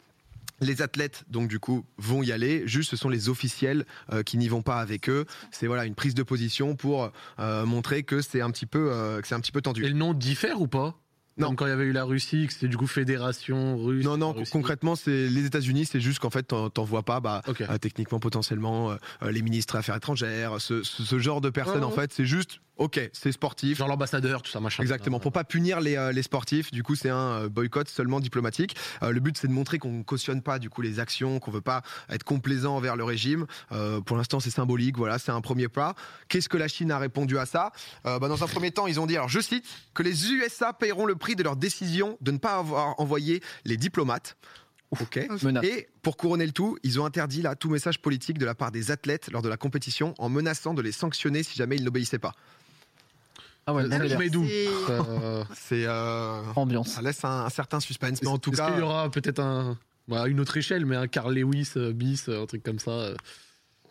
les 0.60 0.82
athlètes, 0.82 1.24
donc 1.28 1.48
du 1.48 1.58
coup, 1.58 1.84
vont 1.98 2.22
y 2.22 2.32
aller. 2.32 2.62
Juste, 2.66 2.90
ce 2.90 2.96
sont 2.96 3.08
les 3.08 3.28
officiels 3.28 3.86
euh, 4.12 4.22
qui 4.22 4.36
n'y 4.38 4.48
vont 4.48 4.62
pas 4.62 4.80
avec 4.80 5.08
eux. 5.08 5.24
C'est 5.50 5.66
voilà 5.66 5.84
une 5.86 5.94
prise 5.94 6.14
de 6.14 6.22
position 6.22 6.76
pour 6.76 7.10
euh, 7.38 7.64
montrer 7.66 8.02
que 8.02 8.20
c'est 8.22 8.40
un 8.40 8.50
petit 8.50 8.66
peu, 8.66 8.90
euh, 8.92 9.20
que 9.20 9.28
c'est 9.28 9.34
un 9.34 9.40
petit 9.40 9.52
peu 9.52 9.62
tendu. 9.62 9.84
Et 9.84 9.88
le 9.88 9.94
nom 9.94 10.14
diffère 10.14 10.60
ou 10.60 10.66
pas? 10.68 10.96
Non. 11.38 11.46
Comme 11.46 11.56
quand 11.56 11.66
il 11.66 11.70
y 11.70 11.72
avait 11.72 11.84
eu 11.84 11.92
la 11.92 12.04
Russie, 12.04 12.46
que 12.48 12.52
c'était 12.52 12.68
du 12.68 12.76
coup 12.76 12.86
Fédération 12.86 13.78
russe. 13.78 14.04
Non, 14.04 14.18
non, 14.18 14.34
concrètement, 14.52 14.94
c'est 14.96 15.28
les 15.28 15.46
États-Unis, 15.46 15.86
c'est 15.86 16.00
juste 16.00 16.18
qu'en 16.18 16.28
fait, 16.28 16.42
t'en 16.42 16.68
t'en 16.68 16.84
vois 16.84 17.02
pas, 17.02 17.20
bah, 17.20 17.40
Ok. 17.46 17.62
euh, 17.62 17.78
techniquement, 17.78 18.18
potentiellement, 18.20 18.90
euh, 18.90 18.96
les 19.30 19.40
ministres 19.40 19.76
affaires 19.76 19.96
étrangères, 19.96 20.60
ce, 20.60 20.82
ce- 20.82 21.02
ce 21.04 21.18
genre 21.18 21.40
de 21.40 21.48
personnes, 21.48 21.84
en 21.84 21.88
ouais. 21.90 21.94
fait, 21.94 22.12
c'est 22.12 22.26
juste, 22.26 22.60
ok, 22.80 23.10
c'est 23.12 23.30
sportif. 23.30 23.78
Genre 23.78 23.88
l'ambassadeur, 23.88 24.42
tout 24.42 24.50
ça, 24.50 24.58
machin. 24.58 24.82
Exactement, 24.82 25.20
pour 25.20 25.32
pas 25.32 25.44
punir 25.44 25.80
les, 25.80 25.96
euh, 25.96 26.12
les 26.12 26.22
sportifs, 26.22 26.72
du 26.72 26.82
coup 26.82 26.96
c'est 26.96 27.10
un 27.10 27.42
euh, 27.42 27.48
boycott 27.48 27.88
seulement 27.88 28.20
diplomatique. 28.20 28.74
Euh, 29.02 29.12
le 29.12 29.20
but 29.20 29.36
c'est 29.38 29.46
de 29.46 29.52
montrer 29.52 29.78
qu'on 29.78 29.92
ne 29.92 30.02
cautionne 30.02 30.42
pas 30.42 30.58
du 30.58 30.70
coup 30.70 30.80
les 30.80 30.98
actions, 30.98 31.38
qu'on 31.38 31.50
veut 31.50 31.60
pas 31.60 31.82
être 32.08 32.24
complaisant 32.24 32.76
envers 32.76 32.96
le 32.96 33.04
régime. 33.04 33.46
Euh, 33.70 34.00
pour 34.00 34.16
l'instant 34.16 34.40
c'est 34.40 34.50
symbolique, 34.50 34.96
voilà, 34.96 35.18
c'est 35.18 35.30
un 35.30 35.42
premier 35.42 35.68
pas. 35.68 35.94
Qu'est-ce 36.28 36.48
que 36.48 36.56
la 36.56 36.68
Chine 36.68 36.90
a 36.90 36.98
répondu 36.98 37.38
à 37.38 37.46
ça? 37.46 37.70
Bah, 38.04 38.18
Dans 38.18 38.42
un 38.42 38.46
premier 38.48 38.70
temps 38.70 38.86
ils 38.86 38.98
ont 38.98 39.06
dit, 39.06 39.16
alors 39.16 39.28
je 39.28 39.40
cite, 39.40 39.64
que 39.94 40.02
les 40.02 40.32
USA 40.32 40.72
paieront 40.72 41.04
le 41.04 41.16
prix 41.16 41.36
de 41.36 41.42
leur 41.42 41.56
décision 41.56 42.16
de 42.22 42.30
ne 42.30 42.38
pas 42.38 42.56
avoir 42.56 42.98
envoyé 42.98 43.42
les 43.66 43.76
diplomates. 43.76 44.36
Ok. 44.98 45.20
Menace. 45.42 45.64
Et 45.64 45.88
pour 46.02 46.16
couronner 46.16 46.46
le 46.46 46.52
tout, 46.52 46.76
ils 46.82 46.98
ont 46.98 47.04
interdit 47.04 47.42
là 47.42 47.54
tout 47.54 47.70
message 47.70 48.00
politique 48.00 48.38
de 48.38 48.46
la 48.46 48.54
part 48.54 48.72
des 48.72 48.90
athlètes 48.90 49.30
lors 49.30 49.42
de 49.42 49.48
la 49.48 49.56
compétition 49.56 50.14
en 50.18 50.28
menaçant 50.28 50.74
de 50.74 50.82
les 50.82 50.92
sanctionner 50.92 51.42
si 51.42 51.56
jamais 51.56 51.76
ils 51.76 51.84
n'obéissaient 51.84 52.18
pas. 52.18 52.34
Ah 53.66 53.74
ouais, 53.74 53.82
Ça 53.88 53.88
C'est- 55.54 55.86
Euh, 55.86 55.88
euh, 55.88 56.42
ambiance. 56.56 56.88
ça 56.88 57.02
laisse 57.02 57.24
un, 57.24 57.44
un 57.44 57.48
certain 57.50 57.80
suspense, 57.80 58.20
mais 58.22 58.28
en 58.28 58.38
tout 58.38 58.50
Est-ce 58.50 58.60
cas, 58.60 58.70
qu'il 58.70 58.78
y 58.80 58.82
aura 58.82 59.10
peut-être 59.10 59.38
un. 59.40 59.76
bah, 60.08 60.26
une 60.26 60.40
autre 60.40 60.56
échelle, 60.56 60.86
mais 60.86 60.96
un 60.96 61.06
Carl 61.06 61.32
Lewis 61.34 61.72
euh, 61.76 61.92
bis, 61.92 62.28
un 62.28 62.46
truc 62.46 62.62
comme 62.62 62.78
ça. 62.78 63.10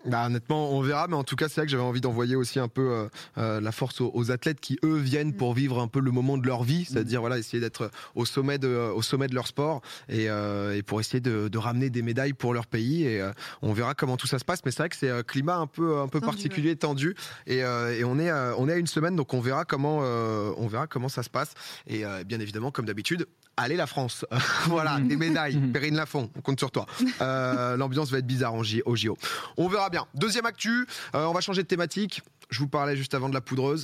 Bah, 0.05 0.25
honnêtement, 0.25 0.71
on 0.71 0.81
verra. 0.81 1.07
Mais 1.07 1.15
en 1.15 1.23
tout 1.23 1.35
cas, 1.35 1.49
c'est 1.49 1.55
vrai 1.55 1.65
que 1.65 1.71
j'avais 1.71 1.83
envie 1.83 2.01
d'envoyer 2.01 2.35
aussi 2.35 2.59
un 2.59 2.67
peu 2.67 2.91
euh, 2.91 3.07
euh, 3.37 3.61
la 3.61 3.71
force 3.71 4.01
aux, 4.01 4.11
aux 4.13 4.31
athlètes 4.31 4.59
qui 4.59 4.79
eux 4.83 4.97
viennent 4.97 5.33
pour 5.33 5.53
vivre 5.53 5.79
un 5.79 5.87
peu 5.87 5.99
le 5.99 6.11
moment 6.11 6.37
de 6.37 6.47
leur 6.47 6.63
vie, 6.63 6.85
c'est-à-dire 6.85 7.19
voilà 7.19 7.37
essayer 7.37 7.59
d'être 7.59 7.91
au 8.15 8.25
sommet 8.25 8.57
de 8.57 8.91
au 8.93 9.01
sommet 9.01 9.27
de 9.27 9.35
leur 9.35 9.47
sport 9.47 9.81
et, 10.07 10.29
euh, 10.29 10.75
et 10.75 10.83
pour 10.83 10.99
essayer 10.99 11.19
de, 11.19 11.47
de 11.47 11.57
ramener 11.57 11.89
des 11.89 12.01
médailles 12.01 12.33
pour 12.33 12.53
leur 12.53 12.67
pays. 12.67 13.03
Et 13.03 13.21
on 13.61 13.73
verra 13.73 13.93
comment 13.93 14.17
tout 14.17 14.27
ça 14.27 14.39
se 14.39 14.45
passe. 14.45 14.59
Mais 14.65 14.71
c'est 14.71 14.83
vrai 14.83 14.89
que 14.89 14.95
c'est 14.95 15.09
un 15.09 15.23
climat 15.23 15.57
un 15.57 15.67
peu 15.67 15.99
un 15.99 16.07
peu 16.07 16.19
Tendu, 16.19 16.31
particulier, 16.31 16.75
tendu. 16.75 17.15
Et, 17.47 17.57
et 17.57 18.03
on 18.03 18.19
est 18.19 18.31
on 18.31 18.69
est 18.69 18.73
à 18.73 18.77
une 18.77 18.87
semaine, 18.87 19.15
donc 19.15 19.33
on 19.33 19.41
verra 19.41 19.65
comment 19.65 19.97
on 19.97 20.67
verra 20.67 20.87
comment 20.87 21.09
ça 21.09 21.23
se 21.23 21.29
passe. 21.29 21.53
Et 21.87 22.03
bien 22.25 22.39
évidemment, 22.39 22.71
comme 22.71 22.85
d'habitude. 22.85 23.27
Allez 23.57 23.75
la 23.75 23.87
France, 23.87 24.25
voilà 24.67 25.01
des 25.01 25.17
médailles, 25.17 25.57
Perrine 25.73 25.97
Lafont, 25.97 26.29
on 26.37 26.39
compte 26.39 26.59
sur 26.59 26.71
toi. 26.71 26.85
L'ambiance 27.19 28.09
va 28.09 28.19
être 28.19 28.27
bizarre 28.27 28.53
en 28.53 28.61
au 28.85 28.95
JO. 28.95 29.17
On 29.57 29.67
verra 29.67 29.88
bien. 29.89 30.05
Deuxième 30.13 30.45
actu, 30.45 30.87
euh, 31.15 31.25
on 31.25 31.33
va 31.33 31.41
changer 31.41 31.63
de 31.63 31.67
thématique. 31.67 32.21
Je 32.49 32.59
vous 32.59 32.67
parlais 32.67 32.95
juste 32.95 33.13
avant 33.13 33.29
de 33.29 33.33
la 33.33 33.41
poudreuse. 33.41 33.83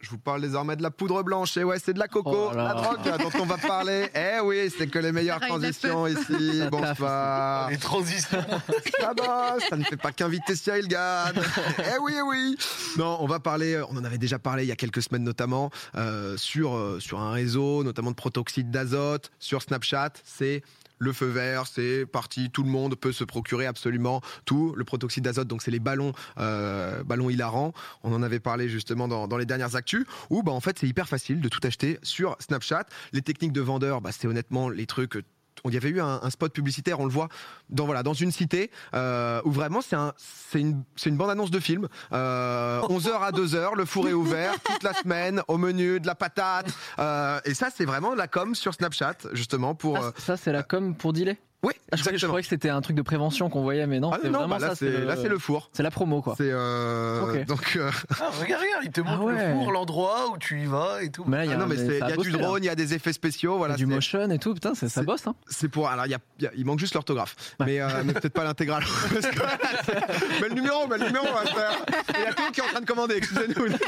Je 0.00 0.10
vous 0.10 0.18
parle 0.18 0.40
désormais 0.42 0.76
de 0.76 0.82
la 0.82 0.92
poudre 0.92 1.24
blanche. 1.24 1.56
Et 1.56 1.64
ouais, 1.64 1.78
c'est 1.80 1.92
de 1.92 1.98
la 1.98 2.06
coco, 2.06 2.50
Oh 2.52 2.54
là 2.54 2.68
la 2.68 2.74
là. 2.74 2.82
drogue 2.82 3.18
dont 3.18 3.40
on 3.42 3.46
va 3.46 3.56
parler. 3.58 4.08
Eh 4.14 4.38
oui, 4.40 4.70
c'est 4.76 4.86
que 4.86 4.98
les 5.00 5.10
meilleures 5.10 5.40
transitions 5.40 6.06
ici. 6.06 6.62
Bonsoir. 6.70 7.68
Les 7.68 7.78
transitions. 7.78 8.44
Ça 9.00 9.12
bosse, 9.14 9.64
ça 9.68 9.76
ne 9.76 9.82
fait 9.82 9.96
pas 9.96 10.12
qu'inviter 10.12 10.54
Cyril 10.54 10.86
Gann. 10.86 11.34
eh 11.78 11.98
oui, 12.00 12.12
eh 12.16 12.22
oui. 12.22 12.56
Non, 12.96 13.16
on 13.20 13.26
va 13.26 13.40
parler, 13.40 13.74
euh, 13.74 13.84
on 13.90 13.96
en 13.96 14.04
avait 14.04 14.18
déjà 14.18 14.38
parlé 14.38 14.62
il 14.62 14.68
y 14.68 14.72
a 14.72 14.76
quelques 14.76 15.02
semaines 15.02 15.24
notamment, 15.24 15.70
euh, 15.96 16.36
sur, 16.36 16.76
euh, 16.76 17.00
sur 17.00 17.18
un 17.18 17.32
réseau, 17.32 17.82
notamment 17.82 18.10
de 18.10 18.16
protoxyde 18.16 18.70
d'azote, 18.70 19.30
sur 19.40 19.62
Snapchat. 19.62 20.12
C'est 20.24 20.62
le 20.98 21.12
feu 21.12 21.26
vert, 21.26 21.66
c'est 21.66 22.06
parti, 22.06 22.50
tout 22.50 22.62
le 22.62 22.70
monde 22.70 22.96
peut 22.96 23.12
se 23.12 23.24
procurer 23.24 23.66
absolument 23.66 24.20
tout. 24.44 24.74
Le 24.76 24.84
protoxyde 24.84 25.24
d'azote, 25.24 25.48
donc 25.48 25.62
c'est 25.62 25.70
les 25.70 25.78
ballons, 25.78 26.12
euh, 26.38 27.02
ballons 27.04 27.30
hilarants. 27.30 27.72
On 28.02 28.12
en 28.12 28.22
avait 28.22 28.40
parlé 28.40 28.68
justement 28.68 29.08
dans, 29.08 29.28
dans 29.28 29.36
les 29.36 29.46
dernières 29.46 29.76
actus, 29.76 30.04
où 30.30 30.42
bah, 30.42 30.52
en 30.52 30.60
fait 30.60 30.78
c'est 30.78 30.88
hyper 30.88 31.08
facile 31.08 31.40
de 31.40 31.48
tout 31.48 31.60
acheter 31.62 31.98
sur 32.02 32.36
Snapchat. 32.40 32.84
Les 33.12 33.22
techniques 33.22 33.52
de 33.52 33.60
vendeur, 33.60 34.00
bah, 34.00 34.10
c'est 34.12 34.28
honnêtement 34.28 34.68
les 34.68 34.86
trucs 34.86 35.18
euh, 35.58 35.60
on 35.64 35.70
y 35.70 35.76
avait 35.76 35.88
eu 35.90 36.00
un, 36.00 36.20
un 36.22 36.30
spot 36.30 36.52
publicitaire, 36.52 37.00
on 37.00 37.04
le 37.06 37.12
voit 37.12 37.28
dans 37.70 37.86
voilà 37.86 38.02
dans 38.02 38.14
une 38.14 38.32
cité 38.32 38.70
euh, 38.94 39.40
où 39.44 39.50
vraiment 39.50 39.80
c'est 39.80 39.96
un 39.96 40.12
c'est 40.50 40.60
une 40.60 40.82
c'est 40.96 41.10
une 41.10 41.16
bande 41.16 41.30
annonce 41.30 41.50
de 41.50 41.60
film. 41.60 41.88
Euh, 42.12 42.80
11h 42.82 43.20
à 43.20 43.30
2h, 43.32 43.76
le 43.76 43.84
four 43.84 44.08
est 44.08 44.12
ouvert 44.12 44.54
toute 44.64 44.82
la 44.82 44.94
semaine 44.94 45.42
au 45.48 45.58
menu 45.58 46.00
de 46.00 46.06
la 46.06 46.14
patate 46.14 46.66
euh, 46.98 47.40
et 47.44 47.54
ça 47.54 47.68
c'est 47.74 47.84
vraiment 47.84 48.14
la 48.14 48.28
com 48.28 48.54
sur 48.54 48.74
Snapchat 48.74 49.16
justement 49.32 49.74
pour 49.74 49.96
euh, 49.96 50.10
Ah, 50.16 50.20
ça, 50.20 50.36
c'est 50.36 50.52
la 50.52 50.62
com 50.62 50.94
pour 50.94 51.12
dealer 51.12 51.36
oui 51.64 51.72
Ah, 51.90 51.96
je, 51.96 52.02
croyais, 52.02 52.18
je 52.18 52.24
exactement. 52.26 52.28
croyais 52.30 52.42
que 52.44 52.48
c'était 52.48 52.68
un 52.68 52.80
truc 52.80 52.96
de 52.96 53.02
prévention 53.02 53.50
qu'on 53.50 53.62
voyait, 53.62 53.86
mais 53.86 53.98
non, 54.00 54.10
Ah 54.12 54.18
c'est 54.22 54.28
non, 54.30 54.40
vraiment 54.40 54.58
bah 54.58 54.60
là 54.60 54.68
ça. 54.70 54.76
c'est 54.76 55.04
là 55.04 55.16
c'est 55.16 55.28
le 55.28 55.38
four. 55.38 55.70
C'est 55.72 55.82
la 55.82 55.90
promo, 55.90 56.22
quoi. 56.22 56.34
C'est 56.36 56.50
euh, 56.52 57.44
donc 57.46 57.72
euh, 57.76 57.90
Ah, 58.20 58.30
regarde, 58.40 58.62
regarde, 58.62 58.84
il 58.84 58.90
te 58.92 59.00
montre 59.00 59.18
Ah 59.20 59.24
ouais. 59.24 59.48
le 59.48 59.54
four, 59.54 59.72
l'endroit 59.72 60.30
où 60.32 60.38
tu 60.38 60.60
y 60.62 60.66
vas 60.66 61.02
et 61.02 61.10
tout. 61.10 61.24
Mais 61.26 61.38
là, 61.38 61.44
il 61.46 61.50
y 61.50 61.52
ah 61.52 61.56
a, 61.56 61.58
non 61.58 61.66
mais 61.66 61.74
il 61.76 61.98
y 61.98 62.02
a 62.02 62.16
du 62.16 62.30
drone, 62.30 62.62
il 62.62 62.66
y 62.66 62.70
a 62.70 62.74
des 62.76 62.94
effets 62.94 63.12
spéciaux, 63.12 63.56
voilà. 63.58 63.74
du 63.74 63.84
c'est- 63.84 63.90
motion 63.90 64.30
et 64.30 64.38
tout, 64.38 64.54
putain, 64.54 64.74
c'est- 64.74 64.88
ça 64.88 65.02
bosse, 65.02 65.26
hein. 65.26 65.34
C'est 65.48 65.68
pour. 65.68 65.88
Alors, 65.88 66.06
il, 66.06 66.10
y 66.12 66.14
a- 66.14 66.18
il 66.38 66.44
y 66.44 66.46
a- 66.46 66.52
il 66.56 66.64
manque 66.64 66.78
juste 66.78 66.94
l'orthographe. 66.94 67.34
Ouais. 67.58 67.66
Mais, 67.66 67.80
euh, 67.80 67.88
mais 68.04 68.12
peut-être 68.12 68.32
pas 68.34 68.44
l'intégrale. 68.44 68.84
Mais 70.40 70.48
le 70.48 70.54
numéro, 70.54 70.86
mais 70.88 70.98
le 70.98 71.06
numéro, 71.06 71.26
on 71.28 71.34
va 71.34 71.44
faire. 71.46 71.72
Il 72.16 72.20
y 72.22 72.26
a 72.26 72.32
Théo 72.34 72.44
qui 72.52 72.60
est 72.60 72.62
en 72.62 72.66
train 72.68 72.80
de 72.80 72.86
commander, 72.86 73.16
excusez-nous. 73.16 73.66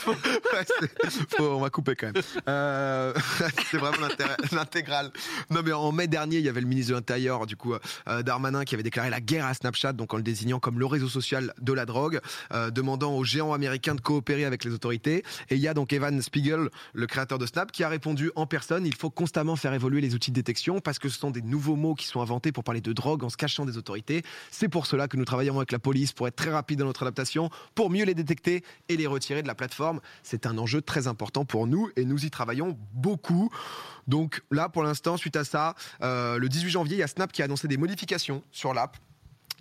On 1.38 1.58
va 1.60 1.70
couper 1.70 1.96
quand 1.96 2.12
même. 2.12 2.22
C'est 3.70 3.78
vraiment 3.78 4.06
l'intégrale. 4.52 5.10
Non, 5.50 5.60
mais 5.64 5.72
en 5.72 5.92
mai 5.92 6.06
dernier, 6.06 6.38
il 6.38 6.44
y 6.44 6.48
avait 6.48 6.60
le 6.60 6.66
ministre 6.66 6.92
de 6.92 6.96
l'Intérieur, 7.00 7.46
du 7.46 7.56
coup, 7.56 7.74
euh, 8.08 8.22
Darmanin, 8.22 8.64
qui 8.64 8.74
avait 8.74 8.82
déclaré 8.82 9.08
la 9.08 9.20
guerre 9.20 9.46
à 9.46 9.54
Snapchat, 9.54 9.94
donc 9.94 10.12
en 10.12 10.18
le 10.18 10.22
désignant 10.22 10.60
comme 10.60 10.78
le 10.78 10.86
réseau 10.86 11.08
social 11.08 11.54
de 11.60 11.72
la 11.72 11.86
drogue, 11.86 12.20
euh, 12.52 12.70
demandant 12.70 13.14
aux 13.16 13.24
géants 13.24 13.54
américains 13.54 13.94
de 13.94 14.00
coopérer 14.00 14.44
avec 14.44 14.64
les 14.64 14.72
autorités. 14.72 15.24
Et 15.48 15.54
il 15.54 15.60
y 15.60 15.68
a 15.68 15.74
donc 15.74 15.92
Evan 15.92 16.20
Spiegel, 16.20 16.68
le 16.92 17.06
créateur 17.06 17.38
de 17.38 17.46
Snap, 17.46 17.72
qui 17.72 17.84
a 17.84 17.88
répondu 17.88 18.30
en 18.36 18.46
personne 18.46 18.84
il 18.84 18.94
faut 18.94 19.10
constamment 19.10 19.56
faire 19.56 19.72
évoluer 19.72 20.00
les 20.00 20.14
outils 20.14 20.30
de 20.30 20.34
détection 20.34 20.80
parce 20.80 20.98
que 20.98 21.08
ce 21.08 21.18
sont 21.18 21.30
des 21.30 21.42
nouveaux 21.42 21.76
mots 21.76 21.94
qui 21.94 22.06
sont 22.06 22.20
inventés 22.20 22.52
pour 22.52 22.64
parler 22.64 22.80
de 22.80 22.92
drogue 22.92 23.24
en 23.24 23.28
se 23.28 23.36
cachant 23.36 23.64
des 23.64 23.78
autorités. 23.78 24.22
C'est 24.50 24.68
pour 24.68 24.86
cela 24.86 25.08
que 25.08 25.16
nous 25.16 25.24
travaillons 25.24 25.56
avec 25.56 25.72
la 25.72 25.78
police 25.78 26.12
pour 26.12 26.28
être 26.28 26.36
très 26.36 26.50
rapide 26.50 26.80
dans 26.80 26.84
notre 26.84 27.02
adaptation, 27.02 27.50
pour 27.74 27.90
mieux 27.90 28.04
les 28.04 28.14
détecter 28.14 28.62
et 28.88 28.96
les 28.96 29.06
retirer 29.06 29.42
de 29.42 29.48
la 29.48 29.54
plateforme. 29.54 30.00
C'est 30.22 30.46
un 30.46 30.58
enjeu 30.58 30.82
très 30.82 31.06
important 31.06 31.44
pour 31.44 31.66
nous 31.66 31.90
et 31.96 32.04
nous 32.04 32.24
y 32.24 32.30
travaillons 32.30 32.76
beaucoup. 32.92 33.50
Donc 34.10 34.42
là, 34.50 34.68
pour 34.68 34.82
l'instant, 34.82 35.16
suite 35.16 35.36
à 35.36 35.44
ça, 35.44 35.74
euh, 36.02 36.36
le 36.36 36.48
18 36.48 36.68
janvier, 36.70 36.96
il 36.96 37.00
y 37.00 37.02
a 37.02 37.06
Snap 37.06 37.30
qui 37.32 37.42
a 37.42 37.44
annoncé 37.44 37.68
des 37.68 37.76
modifications 37.76 38.42
sur 38.50 38.74
l'app. 38.74 38.96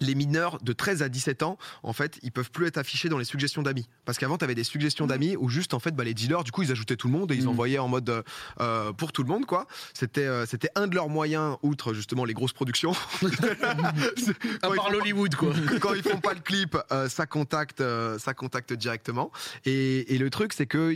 Les 0.01 0.15
mineurs 0.15 0.60
de 0.62 0.72
13 0.72 1.03
à 1.03 1.10
17 1.10 1.44
ans, 1.44 1.58
en 1.84 1.91
fait, 1.91 2.20
ils 2.24 2.32
peuvent 2.32 2.51
plus 2.51 2.65
être 2.68 2.77
affichés 2.77 3.10
dans 3.10 3.18
les 3.18 3.25
suggestions 3.25 3.62
d'amis. 3.63 3.86
Parce 4.06 4.18
qu'avant, 4.18 4.38
tu 4.38 4.46
avais 4.46 4.56
des 4.56 4.63
suggestions 4.63 5.08
d'amis 5.08 5.36
où 5.36 5.50
juste, 5.50 5.74
en 5.74 5.79
fait, 5.79 5.91
bah, 5.94 6.06
les 6.06 6.13
dealers, 6.13 6.46
du 6.46 6.51
coup, 6.53 6.63
ils 6.63 6.72
ajoutaient 6.72 6.96
tout 6.96 7.08
le 7.08 7.13
monde 7.13 7.32
et 7.34 7.36
ils 7.36 7.44
Mm. 7.44 7.50
envoyaient 7.50 7.79
en 7.79 7.89
mode 7.89 8.24
euh, 8.62 8.94
pour 8.94 9.12
tout 9.12 9.24
le 9.24 9.27
monde, 9.27 9.46
quoi. 9.46 9.68
C'était 9.94 10.22
euh, 10.25 10.46
c'était 10.46 10.70
un 10.75 10.88
de 10.88 10.96
leurs 10.96 11.10
moyens, 11.10 11.58
outre 11.63 11.94
justement 11.94 12.24
les 12.24 12.34
grosses 12.34 12.53
productions. 12.53 12.94
À 14.62 14.70
part 14.70 14.89
l'Hollywood, 14.89 15.36
quoi. 15.36 15.53
quand 15.82 15.94
ils 15.94 16.03
font 16.03 16.22
pas 16.22 16.34
le 16.34 16.39
clip, 16.39 16.77
euh, 16.91 17.10
ça 17.10 17.25
contacte, 17.25 17.82
euh, 17.82 18.18
ça 18.20 18.34
contacte 18.34 18.74
directement. 18.74 19.32
Et, 19.65 20.15
et 20.15 20.18
le 20.18 20.29
truc, 20.29 20.53
c'est 20.53 20.65
que 20.65 20.96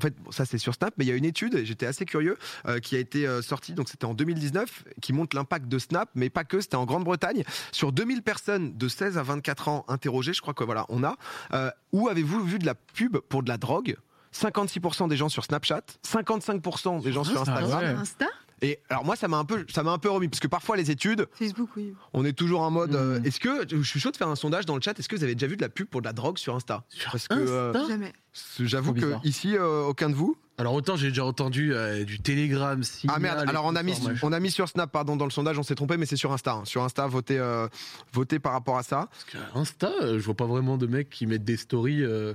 en 0.00 0.02
fait, 0.02 0.14
ça 0.30 0.46
c'est 0.46 0.56
sur 0.56 0.74
Snap, 0.74 0.94
mais 0.96 1.04
il 1.04 1.08
y 1.08 1.10
a 1.10 1.14
une 1.14 1.26
étude, 1.26 1.54
et 1.54 1.66
j'étais 1.66 1.84
assez 1.84 2.06
curieux, 2.06 2.38
euh, 2.66 2.78
qui 2.78 2.96
a 2.96 2.98
été 2.98 3.26
euh, 3.26 3.42
sortie, 3.42 3.74
donc 3.74 3.90
c'était 3.90 4.06
en 4.06 4.14
2019, 4.14 4.84
qui 5.02 5.12
montre 5.12 5.36
l'impact 5.36 5.68
de 5.68 5.78
Snap, 5.78 6.08
mais 6.14 6.30
pas 6.30 6.44
que, 6.44 6.60
c'était 6.60 6.76
en 6.76 6.86
Grande-Bretagne. 6.86 7.44
Sur 7.70 7.92
2000 7.92 8.22
personnes 8.22 8.78
de 8.78 8.88
16 8.88 9.18
à 9.18 9.22
24 9.22 9.68
ans 9.68 9.84
interrogées, 9.88 10.32
je 10.32 10.40
crois 10.40 10.54
que 10.54 10.64
voilà, 10.64 10.86
on 10.88 11.04
a, 11.04 11.16
euh, 11.52 11.70
où 11.92 12.08
avez-vous 12.08 12.42
vu 12.44 12.58
de 12.58 12.64
la 12.64 12.74
pub 12.74 13.18
pour 13.18 13.42
de 13.42 13.50
la 13.50 13.58
drogue? 13.58 13.96
56% 14.34 15.08
des 15.08 15.16
gens 15.16 15.28
sur 15.28 15.44
Snapchat, 15.44 15.82
55% 16.06 17.02
des 17.02 17.12
gens 17.12 17.24
sur 17.24 17.40
Insta, 17.40 17.56
Instagram. 17.56 17.98
Insta? 17.98 18.26
Et 18.62 18.78
alors 18.90 19.04
moi 19.04 19.16
ça 19.16 19.26
m'a 19.28 19.38
un 19.38 19.44
peu 19.44 19.64
ça 19.72 19.82
m'a 19.82 19.90
un 19.92 19.98
peu 19.98 20.10
remis 20.10 20.28
parce 20.28 20.40
que 20.40 20.46
parfois 20.46 20.76
les 20.76 20.90
études 20.90 21.26
Facebook, 21.32 21.70
oui. 21.76 21.94
on 22.12 22.24
est 22.24 22.32
toujours 22.34 22.60
en 22.60 22.70
mode. 22.70 22.94
euh, 22.94 23.18
Mm. 23.20 23.26
est-ce 23.26 23.40
que 23.40 23.66
je 23.70 23.82
suis 23.82 23.98
chaud 24.00 24.10
de 24.10 24.16
faire 24.18 24.28
un 24.28 24.36
sondage 24.36 24.66
dans 24.66 24.74
le 24.74 24.82
chat 24.82 24.98
Est-ce 24.98 25.08
que 25.08 25.16
vous 25.16 25.24
avez 25.24 25.34
déjà 25.34 25.46
vu 25.46 25.56
de 25.56 25.62
la 25.62 25.68
pub 25.70 25.86
pour 25.88 26.02
de 26.02 26.06
la 26.06 26.12
drogue 26.12 26.36
sur 26.38 26.54
Insta? 26.54 26.84
Parce 27.10 27.26
que 27.26 27.34
euh, 27.34 27.72
Insta 27.72 27.88
Jamais. 27.88 28.12
j'avoue 28.60 28.92
que 28.92 29.00
bizarre. 29.00 29.20
ici 29.24 29.56
euh, 29.56 29.84
aucun 29.84 30.10
de 30.10 30.14
vous? 30.14 30.36
Alors 30.58 30.74
autant 30.74 30.94
j'ai 30.96 31.08
déjà 31.08 31.24
entendu 31.24 31.72
euh, 31.72 32.04
du 32.04 32.20
Telegram, 32.20 32.82
Ah 33.08 33.18
merde. 33.18 33.44
Alors 33.48 33.64
on 33.64 33.74
a 33.76 33.82
mis 33.82 33.94
on 34.22 34.30
a 34.32 34.40
mis 34.40 34.50
sur 34.50 34.68
Snap 34.68 34.92
pardon 34.92 35.16
dans 35.16 35.24
le 35.24 35.30
sondage 35.30 35.58
on 35.58 35.62
s'est 35.62 35.74
trompé 35.74 35.96
mais 35.96 36.04
c'est 36.04 36.16
sur 36.16 36.30
Insta. 36.32 36.52
hein. 36.52 36.64
Sur 36.66 36.82
Insta 36.82 37.06
votez 37.06 37.38
euh, 37.38 37.66
votez 38.12 38.38
par 38.40 38.52
rapport 38.52 38.76
à 38.76 38.82
ça. 38.82 39.08
Parce 39.10 39.24
que 39.24 39.38
Insta, 39.58 39.90
euh, 40.02 40.18
je 40.18 40.24
vois 40.26 40.34
pas 40.34 40.44
vraiment 40.46 40.76
de 40.76 40.86
mecs 40.86 41.08
qui 41.08 41.24
mettent 41.26 41.44
des 41.44 41.56
stories. 41.56 42.02
euh, 42.04 42.34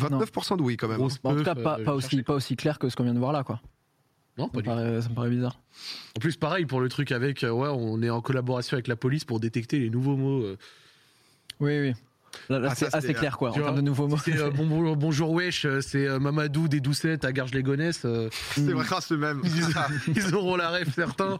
29% 0.00 0.56
de 0.58 0.62
oui 0.62 0.76
quand 0.76 0.86
même. 0.88 0.94
hein. 0.96 0.98
grosses 1.00 1.18
en 1.24 1.34
tout 1.36 1.42
cas, 1.42 1.54
pas, 1.54 1.78
euh, 1.78 1.84
pas 1.84 1.90
je 1.92 1.96
aussi, 1.96 2.08
cherchais. 2.10 2.22
pas 2.22 2.34
aussi 2.34 2.56
clair 2.56 2.78
que 2.78 2.88
ce 2.88 2.96
qu'on 2.96 3.02
vient 3.04 3.12
de 3.14 3.18
voir 3.18 3.32
là, 3.32 3.42
quoi. 3.44 3.60
Non, 4.40 4.46
Ça 4.46 4.52
pas 4.52 4.58
me, 4.58 4.62
du 4.62 4.68
tout. 4.68 4.74
paraît, 4.74 5.02
ça 5.02 5.08
me 5.08 5.14
paraît 5.14 5.30
bizarre. 5.30 5.60
En 6.16 6.20
plus, 6.20 6.36
pareil 6.36 6.66
pour 6.66 6.80
le 6.80 6.88
truc 6.88 7.12
avec, 7.12 7.44
euh, 7.44 7.50
ouais, 7.50 7.68
on 7.68 8.02
est 8.02 8.10
en 8.10 8.20
collaboration 8.20 8.74
avec 8.74 8.88
la 8.88 8.96
police 8.96 9.24
pour 9.24 9.38
détecter 9.40 9.78
les 9.78 9.90
nouveaux 9.90 10.16
mots. 10.16 10.42
euh. 10.42 10.56
Oui, 11.60 11.78
oui. 11.80 11.92
Là, 12.48 12.58
là, 12.58 12.68
Ah, 12.70 12.74
c'est 12.74 12.94
assez 12.94 13.14
clair, 13.14 13.36
quoi, 13.38 13.50
en 13.50 13.52
termes 13.54 13.76
de 13.76 13.80
nouveaux 13.80 14.06
mots. 14.08 14.16
C'est 14.24 14.36
euh, 14.38 14.50
bon- 14.50 14.66
bon- 14.66 14.96
bonjour 14.96 15.30
wesh, 15.32 15.64
euh, 15.64 15.80
c'est 15.80 16.06
euh, 16.06 16.18
Mamadou 16.18 16.68
des 16.68 16.80
Doucettes 16.80 17.24
à 17.24 17.32
Garges-les-Gonesse. 17.32 18.02
euh, 18.04 18.28
C'est 18.54 18.62
vrai 18.72 18.84
c'est 19.00 19.10
le 19.14 19.18
même. 19.18 19.42
ils, 19.44 20.14
ils 20.16 20.34
auront 20.34 20.56
la 20.56 20.70
rêve 20.70 20.88
certains. 20.94 21.38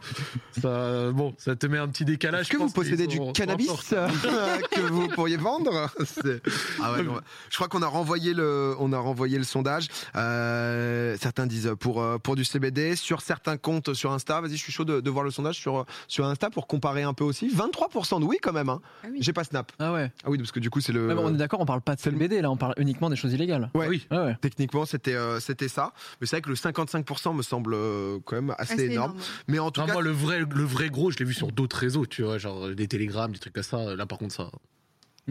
Ça, 0.61 0.67
euh, 0.67 1.11
bon, 1.11 1.33
ça 1.37 1.55
te 1.55 1.65
met 1.67 1.77
un 1.77 1.87
petit 1.87 2.05
décalage. 2.05 2.41
Est-ce 2.41 2.49
que 2.51 2.57
vous 2.57 2.69
possédez 2.69 3.07
du 3.07 3.19
cannabis 3.33 3.69
euh, 3.93 4.07
que 4.71 4.81
vous 4.81 5.07
pourriez 5.09 5.37
vendre 5.37 5.89
ah 6.81 6.93
ouais. 6.93 7.05
Je 7.49 7.55
crois 7.55 7.67
qu'on 7.67 7.81
a 7.81 7.87
renvoyé 7.87 8.33
le, 8.33 8.75
on 8.79 8.91
a 8.93 8.97
renvoyé 8.99 9.37
le 9.37 9.43
sondage. 9.43 9.87
Euh, 10.15 11.15
certains 11.19 11.45
disent 11.47 11.73
pour 11.79 12.01
euh, 12.01 12.17
pour 12.17 12.35
du 12.35 12.43
CBD 12.45 12.95
sur 12.95 13.21
certains 13.21 13.57
comptes 13.57 13.93
sur 13.93 14.11
Insta. 14.11 14.41
Vas-y, 14.41 14.51
je 14.57 14.63
suis 14.63 14.71
chaud 14.71 14.85
de, 14.85 14.99
de 15.01 15.09
voir 15.09 15.23
le 15.23 15.31
sondage 15.31 15.55
sur 15.55 15.85
sur 16.07 16.25
Insta 16.25 16.49
pour 16.49 16.67
comparer 16.67 17.03
un 17.03 17.13
peu 17.13 17.23
aussi. 17.23 17.49
23% 17.49 18.19
de 18.19 18.25
oui 18.25 18.37
quand 18.41 18.53
même. 18.53 18.69
Hein. 18.69 18.81
Ah 19.03 19.07
oui. 19.11 19.17
J'ai 19.21 19.33
pas 19.33 19.43
Snap. 19.43 19.71
Ah 19.79 19.93
ouais. 19.93 20.11
Ah 20.23 20.29
oui, 20.29 20.37
parce 20.37 20.51
que 20.51 20.59
du 20.59 20.69
coup 20.69 20.80
c'est 20.81 20.91
le. 20.93 21.07
Ouais, 21.07 21.15
bon, 21.15 21.25
on 21.25 21.33
est 21.33 21.37
d'accord, 21.37 21.59
on 21.61 21.65
parle 21.65 21.81
pas 21.81 21.95
de 21.95 22.01
CBD, 22.01 22.41
là, 22.41 22.51
on 22.51 22.57
parle 22.57 22.73
uniquement 22.77 23.09
des 23.09 23.15
choses 23.15 23.33
illégales. 23.33 23.69
Ouais. 23.73 23.87
Oui. 23.87 24.07
Ouais, 24.11 24.17
ouais. 24.17 24.37
Techniquement, 24.41 24.85
c'était 24.85 25.13
euh, 25.15 25.39
c'était 25.39 25.67
ça, 25.67 25.93
mais 26.19 26.27
c'est 26.27 26.35
vrai 26.37 26.41
que 26.41 26.49
le 26.49 26.55
55% 26.55 27.35
me 27.35 27.41
semble 27.41 27.73
euh, 27.73 28.19
quand 28.25 28.35
même 28.35 28.53
assez, 28.57 28.73
Assez 28.73 28.85
énorme. 28.85 29.11
énorme. 29.11 29.19
Mais 29.47 29.59
en 29.59 29.71
tout 29.71 29.81
Non, 29.81 29.87
cas, 29.87 29.93
moi, 29.93 30.01
le 30.01 30.11
vrai, 30.11 30.39
le 30.49 30.63
vrai 30.63 30.89
gros, 30.89 31.11
je 31.11 31.17
l'ai 31.19 31.25
vu 31.25 31.33
sur 31.33 31.51
d'autres 31.51 31.77
réseaux, 31.77 32.05
tu 32.05 32.23
vois, 32.23 32.37
genre 32.37 32.69
des 32.69 32.87
télégrammes, 32.87 33.31
des 33.31 33.39
trucs 33.39 33.53
comme 33.53 33.63
ça. 33.63 33.95
Là, 33.95 34.05
par 34.05 34.17
contre, 34.17 34.33
ça. 34.35 34.49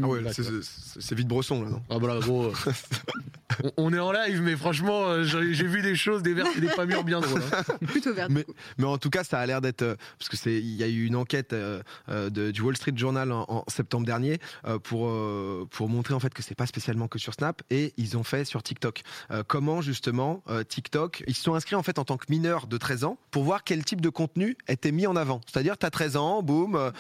Ah 0.02 0.06
ouais, 0.06 0.20
là, 0.22 0.32
c'est- 0.32 1.14
vite 1.14 1.28
brosson 1.28 1.62
là, 1.62 1.70
non 1.70 1.82
Ah, 1.90 1.96
voilà, 1.98 2.20
gros. 2.20 2.44
euh, 2.46 2.52
on, 3.64 3.72
on 3.76 3.92
est 3.92 3.98
en 3.98 4.12
live, 4.12 4.40
mais 4.40 4.56
franchement, 4.56 5.04
euh, 5.06 5.24
j'ai 5.24 5.52
j'ai 5.52 5.66
vu 5.66 5.82
des 5.82 5.96
choses, 5.96 6.22
des 6.22 6.32
verts 6.32 6.46
et 6.56 6.60
des 6.60 6.68
pas 6.68 6.86
mûrs 6.86 7.04
bien 7.04 7.20
drôles. 7.20 7.42
hein. 7.52 7.62
Plutôt 7.86 8.14
vert. 8.14 8.28
Mais, 8.30 8.46
mais 8.78 8.84
en 8.86 8.98
tout 8.98 9.10
cas, 9.10 9.24
ça 9.24 9.40
a 9.40 9.46
l'air 9.46 9.60
d'être 9.60 9.82
euh, 9.82 9.96
parce 10.18 10.28
que 10.28 10.36
c'est 10.36 10.54
il 10.54 10.74
y 10.76 10.82
a 10.84 10.88
eu 10.88 11.04
une 11.04 11.16
enquête 11.16 11.52
euh, 11.52 11.82
euh, 12.08 12.30
de- 12.30 12.50
du 12.52 12.60
Wall 12.62 12.76
Street 12.76 12.92
Journal 12.96 13.32
en, 13.32 13.44
en 13.48 13.64
septembre 13.68 14.06
dernier 14.06 14.38
euh, 14.66 14.78
pour 14.78 15.08
euh, 15.08 15.66
pour 15.70 15.88
montrer 15.88 16.14
en 16.14 16.20
fait 16.20 16.32
que 16.32 16.42
c'est 16.42 16.54
pas 16.54 16.66
spécialement 16.66 17.08
que 17.08 17.18
sur 17.18 17.34
Snap 17.34 17.62
et 17.70 17.92
ils 17.96 18.16
ont 18.16 18.24
fait 18.24 18.44
sur 18.44 18.62
TikTok. 18.62 19.02
Euh, 19.32 19.42
comment 19.46 19.82
justement 19.82 20.42
euh, 20.48 20.62
TikTok 20.62 21.24
ils 21.26 21.34
se 21.34 21.42
sont 21.42 21.54
inscrits 21.54 21.76
en 21.76 21.82
fait 21.82 21.98
en 21.98 22.04
tant 22.04 22.16
que 22.16 22.26
mineurs 22.30 22.66
de 22.68 22.76
13 22.78 23.04
ans 23.04 23.18
pour 23.32 23.42
voir 23.42 23.64
quel 23.64 23.84
type 23.84 24.00
de 24.00 24.08
contenu 24.08 24.56
était 24.68 24.92
mis 24.92 25.06
en 25.08 25.16
avant. 25.16 25.40
C'est-à-dire 25.52 25.76
tu 25.76 25.84
as 25.84 25.90
13 25.90 26.16
ans, 26.16 26.42
boum. 26.42 26.76
euh, 26.76 26.90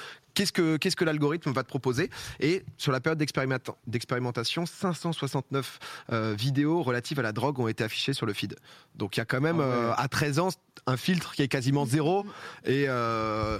Qu'est-ce 0.40 0.52
que, 0.52 0.78
qu'est-ce 0.78 0.96
que 0.96 1.04
l'algorithme 1.04 1.52
va 1.52 1.62
te 1.62 1.68
proposer? 1.68 2.08
Et 2.40 2.64
sur 2.78 2.92
la 2.92 3.00
période 3.00 3.18
d'expérimenta- 3.18 3.74
d'expérimentation, 3.86 4.64
569 4.64 5.78
euh, 6.12 6.34
vidéos 6.34 6.82
relatives 6.82 7.18
à 7.18 7.22
la 7.22 7.32
drogue 7.32 7.58
ont 7.60 7.68
été 7.68 7.84
affichées 7.84 8.14
sur 8.14 8.24
le 8.24 8.32
feed. 8.32 8.56
Donc 8.94 9.18
il 9.18 9.20
y 9.20 9.22
a 9.22 9.26
quand 9.26 9.42
même, 9.42 9.60
Ah 9.60 9.68
ouais. 9.68 9.74
euh, 9.74 9.92
à 9.98 10.08
13 10.08 10.38
ans, 10.38 10.48
un 10.86 10.96
filtre 10.96 11.34
qui 11.34 11.42
est 11.42 11.48
quasiment 11.48 11.84
zéro. 11.84 12.24
Et, 12.64 12.86
euh, 12.88 13.58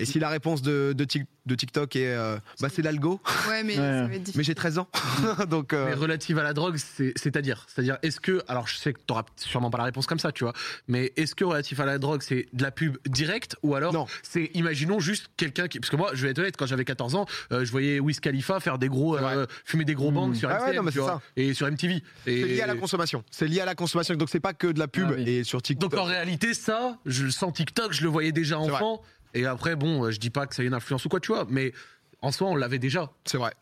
et 0.00 0.04
si 0.04 0.18
la 0.18 0.28
réponse 0.28 0.62
de, 0.62 0.92
de, 0.96 1.04
Tik- 1.04 1.26
de 1.46 1.54
TikTok 1.54 1.96
est 1.96 2.06
euh, 2.14 2.36
bah, 2.60 2.68
c'est 2.72 2.82
l'algo, 2.82 3.20
Ouais, 3.48 3.62
mais 3.62 3.78
Ouais. 3.78 4.20
j'ai 4.38 4.54
13 4.54 4.78
ans. 4.78 4.88
Donc, 5.48 5.72
euh, 5.72 5.86
Mais 5.86 5.94
relative 5.94 6.38
à 6.38 6.42
la 6.42 6.52
drogue, 6.52 6.76
c'est- 6.76 7.12
c'est-à-dire 7.16 7.66
C'est-à-dire, 7.68 7.98
est-ce 8.02 8.20
que. 8.20 8.42
Alors, 8.48 8.66
je 8.66 8.76
sais 8.76 8.92
que 8.92 9.00
t'auras 9.06 9.24
sûrement 9.36 9.70
pas 9.70 9.78
la 9.78 9.84
réponse 9.84 10.06
comme 10.06 10.18
ça, 10.18 10.32
tu 10.32 10.44
vois. 10.44 10.52
Mais 10.88 11.12
est-ce 11.16 11.34
que 11.34 11.44
relatif 11.44 11.78
à 11.80 11.84
la 11.86 11.98
drogue, 11.98 12.22
c'est 12.22 12.46
de 12.52 12.62
la 12.62 12.70
pub 12.70 12.96
directe 13.06 13.56
ou 13.62 13.74
alors 13.74 13.92
Non. 13.92 14.06
c'est, 14.22 14.50
imaginons 14.54 15.00
juste 15.00 15.28
quelqu'un 15.36 15.68
qui. 15.68 15.80
Parce 15.80 15.90
que 15.90 15.96
moi, 15.96 16.10
je 16.14 16.22
vais 16.24 16.30
être 16.30 16.38
honnête, 16.38 16.56
quand 16.56 16.66
j'avais 16.66 16.84
14 16.84 17.14
ans, 17.14 17.26
euh, 17.52 17.64
je 17.64 17.70
voyais 17.70 18.00
Wiz 18.00 18.20
Khalifa 18.20 18.60
faire 18.60 18.78
des 18.78 18.88
gros. 18.88 19.16
Euh, 19.16 19.46
fumer 19.64 19.84
des 19.84 19.94
gros 19.94 20.10
Mmh. 20.10 20.14
bangs 20.14 20.34
sur 20.34 20.48
Ah 20.50 20.54
ouais, 20.54 20.60
MTV, 20.60 20.76
non, 20.76 20.82
mais 20.82 20.90
tu 20.90 20.94
c'est 20.98 21.00
vois, 21.04 21.10
ça. 21.12 21.22
et 21.36 21.54
sur 21.54 21.66
MTV. 21.70 21.94
Et 21.94 22.02
c'est 22.42 22.46
lié 22.48 22.60
à 22.62 22.66
la 22.66 22.74
consommation. 22.76 23.22
C'est 23.30 23.46
lié 23.46 23.60
à 23.60 23.64
la 23.64 23.74
consommation. 23.74 24.14
Donc 24.14 24.28
c'est 24.30 24.40
pas 24.40 24.52
que 24.54 24.66
de 24.66 24.78
la 24.78 24.88
pub. 24.88 25.08
Ah 25.10 25.14
oui. 25.16 25.28
Et 25.28 25.44
sur 25.44 25.62
TikTok. 25.62 25.90
Donc 25.90 26.00
en 26.00 26.04
réalité, 26.04 26.54
ça, 26.54 26.98
je 27.06 27.24
le 27.24 27.30
sens 27.30 27.52
TikTok, 27.52 27.92
je 27.92 28.02
le 28.02 28.08
voyais 28.08 28.32
déjà 28.32 28.58
enfant. 28.58 29.02
Et 29.34 29.46
après, 29.46 29.76
bon, 29.76 30.04
euh, 30.04 30.10
je 30.10 30.18
dis 30.18 30.30
pas 30.30 30.46
que 30.46 30.54
ça 30.54 30.62
a 30.62 30.64
une 30.64 30.74
influence 30.74 31.04
ou 31.04 31.08
quoi, 31.08 31.20
tu 31.20 31.32
vois, 31.32 31.46
mais 31.48 31.72
en 32.22 32.32
soi, 32.32 32.48
on 32.48 32.56
l'avait 32.56 32.78
déjà. 32.78 33.10
c'est 33.24 33.38
vrai. 33.38 33.52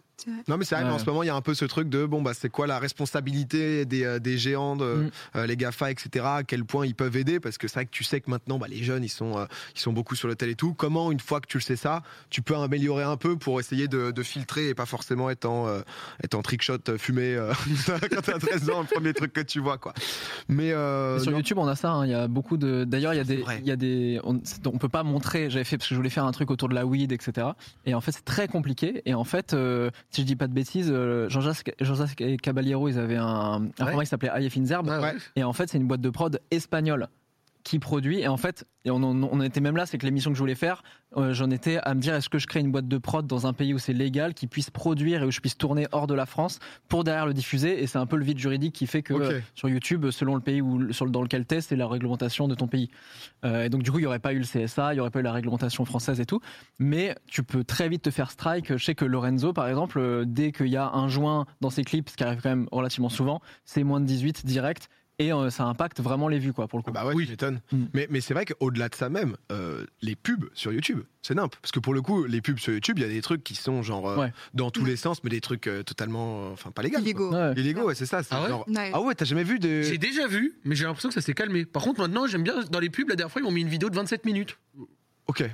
Non 0.49 0.57
mais 0.57 0.65
c'est 0.65 0.75
vrai, 0.75 0.85
mais 0.85 0.91
en 0.91 0.95
Ouais. 0.95 0.99
ce 0.99 1.07
moment 1.07 1.23
il 1.23 1.27
y 1.27 1.31
a 1.31 1.35
un 1.35 1.41
peu 1.41 1.55
ce 1.55 1.65
truc 1.65 1.89
de 1.89 2.05
bon 2.07 2.23
bah 2.23 2.33
c'est 2.35 2.49
quoi 2.49 2.67
la 2.67 2.79
responsabilité 2.79 3.85
des, 3.85 4.05
euh, 4.05 4.19
des 4.19 4.37
géants, 4.39 4.77
de, 4.77 4.85
Mm. 4.85 5.11
euh, 5.37 5.47
les 5.47 5.57
Gafa 5.57 5.91
etc. 5.91 6.25
À 6.29 6.43
quel 6.43 6.65
point 6.65 6.87
ils 6.87 6.95
peuvent 6.95 7.17
aider? 7.17 7.41
Parce 7.41 7.59
que 7.59 7.69
c'est 7.69 7.75
vrai 7.75 7.85
que 7.87 7.91
tu 7.91 8.05
sais 8.05 8.21
que 8.21 8.31
maintenant 8.31 8.59
bah, 8.59 8.67
les 8.69 8.83
jeunes 8.83 9.05
ils 9.05 9.09
sont 9.09 9.39
euh, 9.39 9.47
ils 9.75 9.81
sont 9.81 9.93
beaucoup 9.93 10.15
sur 10.17 10.29
le 10.29 10.35
tel 10.35 10.49
et 10.51 10.55
tout. 10.55 10.75
Comment 10.75 11.13
une 11.13 11.21
fois 11.21 11.41
que 11.41 11.47
tu 11.47 11.59
le 11.59 11.63
sais 11.63 11.77
ça, 11.77 12.03
tu 12.31 12.43
peux 12.43 12.57
améliorer 12.57 13.05
un 13.05 13.17
peu 13.17 13.37
pour 13.37 13.61
essayer 13.61 13.89
de, 13.89 14.11
de 14.11 14.23
filtrer 14.23 14.69
et 14.69 14.75
pas 14.75 14.87
forcément 14.87 15.31
être 15.31 15.45
en 15.47 15.67
euh, 15.69 15.81
être 16.25 16.35
en 16.35 16.43
trickshot 16.43 16.79
fumé 16.99 17.35
euh, 17.37 17.53
quand 17.87 18.23
t'as 18.23 18.39
13 18.39 18.71
ans 18.71 18.81
le 18.81 18.87
premier 18.87 19.13
truc 19.15 19.33
que 19.33 19.41
tu 19.41 19.61
vois 19.61 19.79
quoi. 19.79 19.95
Mais, 20.49 20.73
euh, 20.73 21.17
Mais 21.17 21.23
sur 21.23 21.31
non. 21.33 21.39
YouTube, 21.39 21.59
on 21.59 21.67
a 21.69 21.77
ça. 21.77 21.91
hein, 21.93 22.07
Il 22.07 22.11
y 22.11 22.15
a 22.15 22.29
beaucoup 22.29 22.57
de. 22.57 22.85
D'ailleurs, 22.85 23.15
il 23.15 23.19
y 23.19 23.21
a 23.21 23.25
des. 23.25 23.45
Il 23.61 23.67
y 23.67 23.71
a 23.71 23.77
des. 23.77 24.21
On, 24.25 24.39
peut 24.79 24.89
pas 24.89 25.03
montrer. 25.03 25.51
J'avais 25.51 25.65
fait 25.65 25.77
parce 25.79 25.89
que 25.89 25.95
je 25.95 25.99
voulais 25.99 26.11
faire 26.11 26.25
un 26.25 26.33
truc 26.33 26.51
autour 26.51 26.69
de 26.69 26.75
la 26.75 26.87
weed, 26.87 27.13
etc. 27.13 27.49
Et 27.87 27.95
en 27.95 28.01
fait, 28.01 28.13
c'est 28.13 28.25
très 28.25 28.49
compliqué. 28.49 29.03
Et 29.07 29.15
en 29.15 29.25
fait, 29.25 29.53
euh, 29.55 29.91
si 30.11 30.23
je 30.23 30.27
dis 30.27 30.37
pas 30.37 30.47
de 30.47 30.53
bêtises, 30.55 30.91
euh, 30.91 31.29
Jean-Jacques 31.29 32.21
et 32.21 32.37
Caballero, 32.39 32.89
ils 32.89 32.99
avaient 32.99 33.17
un, 33.17 33.25
un 33.25 33.61
Ouais. 33.61 33.71
format 33.79 34.03
qui 34.05 34.07
s'appelait 34.09 34.31
Aye 34.35 34.49
Finzerbe. 34.51 34.89
Ouais. 34.89 35.15
Et 35.37 35.45
en 35.45 35.53
fait, 35.53 35.69
c'est 35.69 35.79
une 35.79 35.87
boîte 35.87 36.01
de 36.01 36.11
prod 36.11 36.41
espagnole 36.51 37.09
qui 37.69 37.79
produit. 37.79 38.21
Et 38.21 38.29
en 38.29 38.37
fait, 38.37 38.67
et 38.85 38.91
on, 38.91 39.41
était 39.43 39.61
même 39.61 39.77
là, 39.77 39.85
c'est 39.85 39.99
que 39.99 40.07
l'émission 40.07 40.31
que 40.31 40.37
je 40.37 40.41
voulais 40.41 40.55
faire, 40.55 40.83
euh, 41.17 41.35
j'en 41.35 41.51
étais 41.51 41.79
à 41.79 41.95
me 41.95 42.01
dire 42.01 42.15
est-ce 42.15 42.31
que 42.31 42.39
je 42.39 42.47
crée 42.47 42.61
une 42.61 42.73
boîte 42.73 42.89
de 42.89 42.99
prod 42.99 43.27
dans 43.27 43.47
un 43.47 43.53
pays 43.53 43.75
où 43.75 43.79
c'est 43.79 43.93
légal, 43.93 44.33
qui 44.33 44.47
puisse 44.47 44.71
produire 44.71 45.23
et 45.23 45.27
où 45.27 45.31
je 45.31 45.41
puisse 45.41 45.59
tourner 45.59 45.87
hors 45.93 46.07
de 46.07 46.15
la 46.15 46.25
France 46.25 46.59
pour 46.89 47.05
derrière 47.05 47.27
le 47.27 47.35
diffuser? 47.35 47.83
Et 47.83 47.87
c'est 47.87 47.99
un 47.99 48.07
peu 48.07 48.17
le 48.17 48.25
vide 48.25 48.39
juridique 48.39 48.75
qui 48.75 48.87
fait 48.87 49.03
que 49.03 49.13
euh, 49.13 49.41
sur 49.55 49.69
YouTube, 49.69 50.11
selon 50.11 50.35
le 50.35 50.41
pays 50.41 50.63
où, 50.63 50.91
sur 50.93 51.07
dans 51.11 51.23
lequel 51.23 51.45
t'es, 51.45 51.61
c'est 51.61 51.77
la 51.77 51.87
réglementation 51.87 52.49
de 52.49 52.55
ton 52.55 52.67
pays. 52.67 52.89
Euh, 53.45 53.65
et 53.65 53.69
donc 53.69 53.83
du 53.83 53.91
coup, 53.91 53.99
il 53.99 54.03
n'y 54.03 54.07
aurait 54.07 54.19
pas 54.19 54.33
eu 54.33 54.39
le 54.39 54.47
CSA, 54.47 54.93
il 54.93 54.97
n'y 54.97 55.01
aurait 55.01 55.11
pas 55.11 55.21
eu 55.21 55.25
la 55.25 55.33
réglementation 55.33 55.85
française 55.85 56.21
et 56.21 56.27
tout. 56.27 56.41
Mais 56.79 57.15
tu 57.27 57.43
peux 57.43 57.65
très 57.65 57.91
vite 57.91 58.03
te 58.03 58.11
faire 58.11 58.31
strike. 58.31 58.75
Je 58.77 58.83
sais 58.83 58.95
que 58.95 59.05
Lorenzo, 59.05 59.53
par 59.53 59.69
exemple, 59.69 60.25
dès 60.27 60.53
qu'il 60.53 60.69
y 60.69 60.77
a 60.79 60.91
un 60.93 61.09
joint 61.09 61.47
dans 61.61 61.71
ses 61.71 61.85
clips, 61.85 62.09
ce 62.09 62.17
qui 62.17 62.25
arrive 62.25 62.41
quand 62.43 62.49
même 62.49 62.69
relativement 62.73 63.11
souvent, 63.11 63.43
c'est 63.65 63.85
moins 63.85 64.01
de 64.01 64.07
18 64.07 64.47
direct. 64.47 64.89
Et 65.19 65.33
euh, 65.33 65.51
ça 65.51 65.65
impacte 65.65 66.01
vraiment 66.01 66.29
les 66.29 66.39
vues, 66.39 66.53
quoi, 66.53 66.69
pour 66.69 66.79
le 66.79 66.83
coup. 66.83 66.93
Bah 66.93 67.05
ouais, 67.07 67.15
Oui. 67.15 67.25
tu 67.25 67.31
m'étonnes. 67.33 67.61
Mm. 67.73 67.85
Mais, 67.95 68.07
mais 68.11 68.21
c'est 68.21 68.35
vrai 68.35 68.45
qu'au-delà 68.45 68.89
de 68.89 68.95
ça 68.95 69.09
même, 69.09 69.37
euh, 69.51 69.85
les 70.03 70.15
pubs 70.17 70.45
sur 70.55 70.73
YouTube, 70.73 71.01
c'est 71.23 71.35
nimp. 71.35 71.55
Parce 71.61 71.73
que 71.73 71.81
pour 71.81 71.93
le 71.95 72.03
coup, 72.03 72.25
les 72.25 72.41
pubs 72.41 72.59
sur 72.59 72.73
YouTube, 72.73 72.99
il 72.99 73.03
y 73.03 73.05
a 73.05 73.09
des 73.09 73.21
trucs 73.23 73.43
qui 73.43 73.55
sont 73.55 73.83
genre 73.83 74.09
euh, 74.09 74.17
Ouais. 74.17 74.33
dans 74.55 74.71
tous 74.71 74.85
les 74.85 74.97
sens, 74.97 75.23
mais 75.25 75.31
des 75.31 75.41
trucs 75.41 75.67
euh, 75.67 75.83
totalement. 75.83 76.51
Enfin, 76.53 76.71
pas 76.71 76.83
légaux. 76.83 76.99
Illégaux. 77.01 77.33
Ouais. 77.33 77.53
Illégaux, 77.57 77.85
ouais, 77.87 77.95
c'est 77.95 78.07
ça. 78.07 78.21
Ah 78.31 78.43
ouais 78.43 78.49
genre-. 78.49 78.67
Ah 78.93 79.01
ouais, 79.01 79.15
t'as 79.15 79.25
jamais 79.25 79.45
vu 79.45 79.59
de. 79.59 79.83
J'ai 79.83 79.99
déjà 79.99 80.27
vu, 80.27 80.59
mais 80.65 80.75
j'ai 80.75 80.85
l'impression 80.85 81.09
que 81.09 81.15
ça 81.15 81.21
s'est 81.21 81.35
calmé. 81.35 81.65
Par 81.65 81.83
contre, 81.83 82.01
maintenant, 82.01 82.27
j'aime 82.27 82.43
bien 82.45 82.55
dans 82.71 82.81
les 82.81 82.91
pubs. 82.91 83.09
La 83.09 83.17
dernière 83.17 83.33
fois, 83.33 83.41
ils 83.41 83.45
m'ont 83.45 83.51
mis 83.51 83.63
une 83.63 83.69
vidéo 83.69 83.91
de 83.91 83.97
27 83.97 84.25
minutes. 84.25 84.57
Ok. 85.27 85.45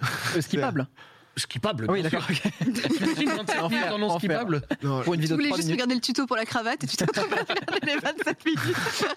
Skippable. 0.40 0.87
Skippable. 1.36 1.86
Oui, 1.88 2.02
d'accord. 2.02 2.22
sûr. 2.26 2.36
T'imagines 2.60 2.74
27 2.98 3.18
minutes 3.18 3.40
Enfer, 3.60 3.94
en 3.94 3.98
non 3.98 4.18
skippable 4.18 4.62
Non, 4.82 5.02
Pour 5.02 5.14
une 5.14 5.20
Tu 5.20 5.22
vidéo 5.22 5.36
de 5.36 5.42
voulais 5.42 5.48
3 5.48 5.56
juste 5.56 5.66
minutes. 5.68 5.80
regarder 5.80 5.94
le 5.94 6.00
tuto 6.00 6.26
pour 6.26 6.36
la 6.36 6.44
cravate 6.44 6.84
et 6.84 6.86
tu 6.86 6.96
t'es 6.96 7.04
retrouvé 7.04 7.36
à 7.38 7.42
regarder 7.42 7.86
les 7.86 7.96
27 8.00 8.44
minutes. 8.44 8.76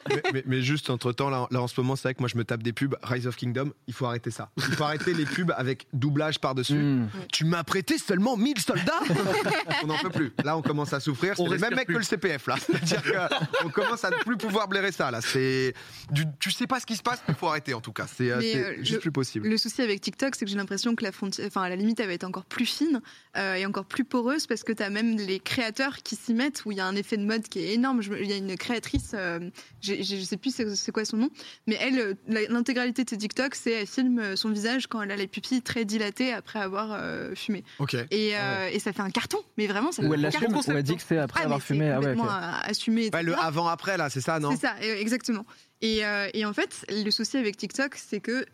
mais, 0.09 0.21
mais- 0.33 0.43
mais 0.45 0.61
juste 0.61 0.89
entre 0.89 1.11
temps, 1.11 1.29
là, 1.29 1.47
là 1.51 1.61
en 1.61 1.67
ce 1.67 1.79
moment, 1.79 1.95
c'est 1.95 2.03
vrai 2.03 2.13
que 2.15 2.19
moi 2.21 2.29
je 2.29 2.37
me 2.37 2.43
tape 2.43 2.63
des 2.63 2.73
pubs. 2.73 2.95
Rise 3.03 3.27
of 3.27 3.35
Kingdom, 3.35 3.71
il 3.87 3.93
faut 3.93 4.05
arrêter 4.05 4.31
ça. 4.31 4.49
Il 4.57 4.63
faut 4.63 4.83
arrêter 4.83 5.13
les 5.13 5.25
pubs 5.25 5.51
avec 5.55 5.87
doublage 5.93 6.39
par-dessus. 6.39 6.73
Hmm. 6.75 7.07
Tu 7.31 7.45
m'as 7.45 7.63
prêté 7.63 7.97
seulement 7.97 8.35
1000 8.37 8.59
soldats 8.59 8.99
On 9.83 9.87
n'en 9.87 9.97
peut 9.97 10.09
plus. 10.09 10.33
Là, 10.43 10.57
on 10.57 10.61
commence 10.61 10.93
à 10.93 10.99
souffrir. 10.99 11.33
C'est 11.35 11.41
On 11.43 11.49
le 11.49 11.57
même 11.57 11.75
mec 11.75 11.85
plus. 11.85 11.93
que 11.95 11.99
le 11.99 12.03
CPF, 12.05 12.47
là. 12.47 12.55
C'est-à-dire 12.59 13.29
qu'on 13.61 13.69
commence 13.69 14.03
à 14.03 14.09
ne 14.09 14.15
plus 14.17 14.37
pouvoir 14.37 14.67
blairer 14.67 14.91
ça, 14.91 15.11
là. 15.11 15.21
C'est 15.21 15.73
du- 16.11 16.25
Tu 16.39 16.51
sais 16.51 16.67
pas 16.67 16.79
ce 16.79 16.85
qui 16.85 16.95
se 16.95 17.03
passe, 17.03 17.21
mais 17.27 17.33
il 17.33 17.37
faut 17.37 17.47
arrêter, 17.47 17.73
en 17.73 17.81
tout 17.81 17.91
cas. 17.91 18.05
C'est 18.07 18.31
euh, 18.31 18.41
c'est 18.41 18.55
euh, 18.63 18.75
juste 18.79 18.93
le- 18.93 18.99
plus 18.99 19.11
possible. 19.11 19.47
Le 19.47 19.57
souci 19.57 19.81
avec 19.81 20.01
TikTok, 20.01 20.35
c'est 20.35 20.45
que 20.45 20.51
j'ai 20.51 20.57
l'impression 20.57 20.95
que 20.95 21.03
la 21.03 21.11
frontière, 21.11 21.47
enfin, 21.47 21.61
à 21.63 21.69
la 21.69 21.75
limite, 21.75 21.99
elle 22.07 22.11
va 22.11 22.15
être 22.15 22.23
encore 22.23 22.45
plus 22.45 22.65
fine 22.65 23.01
euh, 23.35 23.55
et 23.55 23.65
encore 23.65 23.85
plus 23.85 24.03
poreuse 24.05 24.47
parce 24.47 24.63
que 24.63 24.71
tu 24.71 24.81
as 24.81 24.89
même 24.89 25.17
les 25.17 25.39
créateurs 25.39 25.97
qui 25.97 26.15
s'y 26.15 26.33
mettent 26.33 26.63
où 26.65 26.71
il 26.71 26.77
y 26.77 26.81
a 26.81 26.85
un 26.85 26.95
effet 26.95 27.17
de 27.17 27.25
mode 27.25 27.43
qui 27.47 27.59
est 27.59 27.73
énorme. 27.73 28.01
Je 28.01 28.13
Il 28.13 28.29
y 28.29 28.33
a 28.33 28.37
une 28.37 28.55
créatrice, 28.57 29.11
euh, 29.13 29.39
je 29.81 30.23
sais 30.23 30.37
plus 30.37 30.55
c'est 30.75 30.91
quoi 30.91 31.05
son 31.05 31.17
nom, 31.17 31.29
mais 31.67 31.77
elle, 31.79 31.99
euh, 31.99 32.13
l'intégralité 32.49 33.03
de 33.03 33.09
ses 33.09 33.17
TikTok, 33.17 33.55
c'est 33.55 33.71
elle 33.71 33.87
filme 33.87 34.35
son 34.35 34.49
visage 34.49 34.87
quand 34.87 35.01
elle 35.01 35.11
a 35.11 35.15
les 35.15 35.27
pupilles 35.27 35.61
très 35.61 35.85
dilatées 35.85 36.31
après 36.33 36.59
avoir 36.59 36.93
euh, 36.93 37.35
fumé. 37.35 37.63
Ok. 37.79 37.95
Et, 38.11 38.37
euh, 38.37 38.69
et 38.71 38.79
ça 38.79 38.93
fait 38.93 39.01
un 39.01 39.09
carton, 39.11 39.39
mais 39.57 39.67
vraiment, 39.67 39.91
ça 39.91 40.01
Ou 40.01 40.07
fait 40.09 40.13
elle 40.15 40.25
un 40.25 40.31
carton. 40.31 40.59
ou 40.59 40.71
elle 40.77 40.83
dit 40.83 40.95
que 40.95 41.01
c'est 41.07 41.17
après 41.17 41.41
Ah, 41.41 41.45
avoir 41.45 41.61
fumé. 41.61 41.89
Ah 41.91 41.99
ouais, 41.99 42.15
complètement 42.15 42.23
ok. 42.25 42.31
euh, 42.31 42.69
assumé. 42.69 43.09
Ouais, 43.13 43.23
le 43.23 43.35
avant-après, 43.37 43.97
là, 43.97 44.09
c'est 44.09 44.21
ça, 44.21 44.39
non? 44.39 44.51
C'est 44.51 44.61
ça, 44.67 44.75
exactement. 44.81 45.45
Et, 45.81 46.05
euh, 46.05 46.27
et 46.33 46.45
en 46.45 46.53
fait, 46.53 46.85
le 46.89 47.11
souci 47.11 47.37
avec 47.37 47.57
TikTok, 47.57 47.95
c'est 47.95 48.19
que 48.19 48.45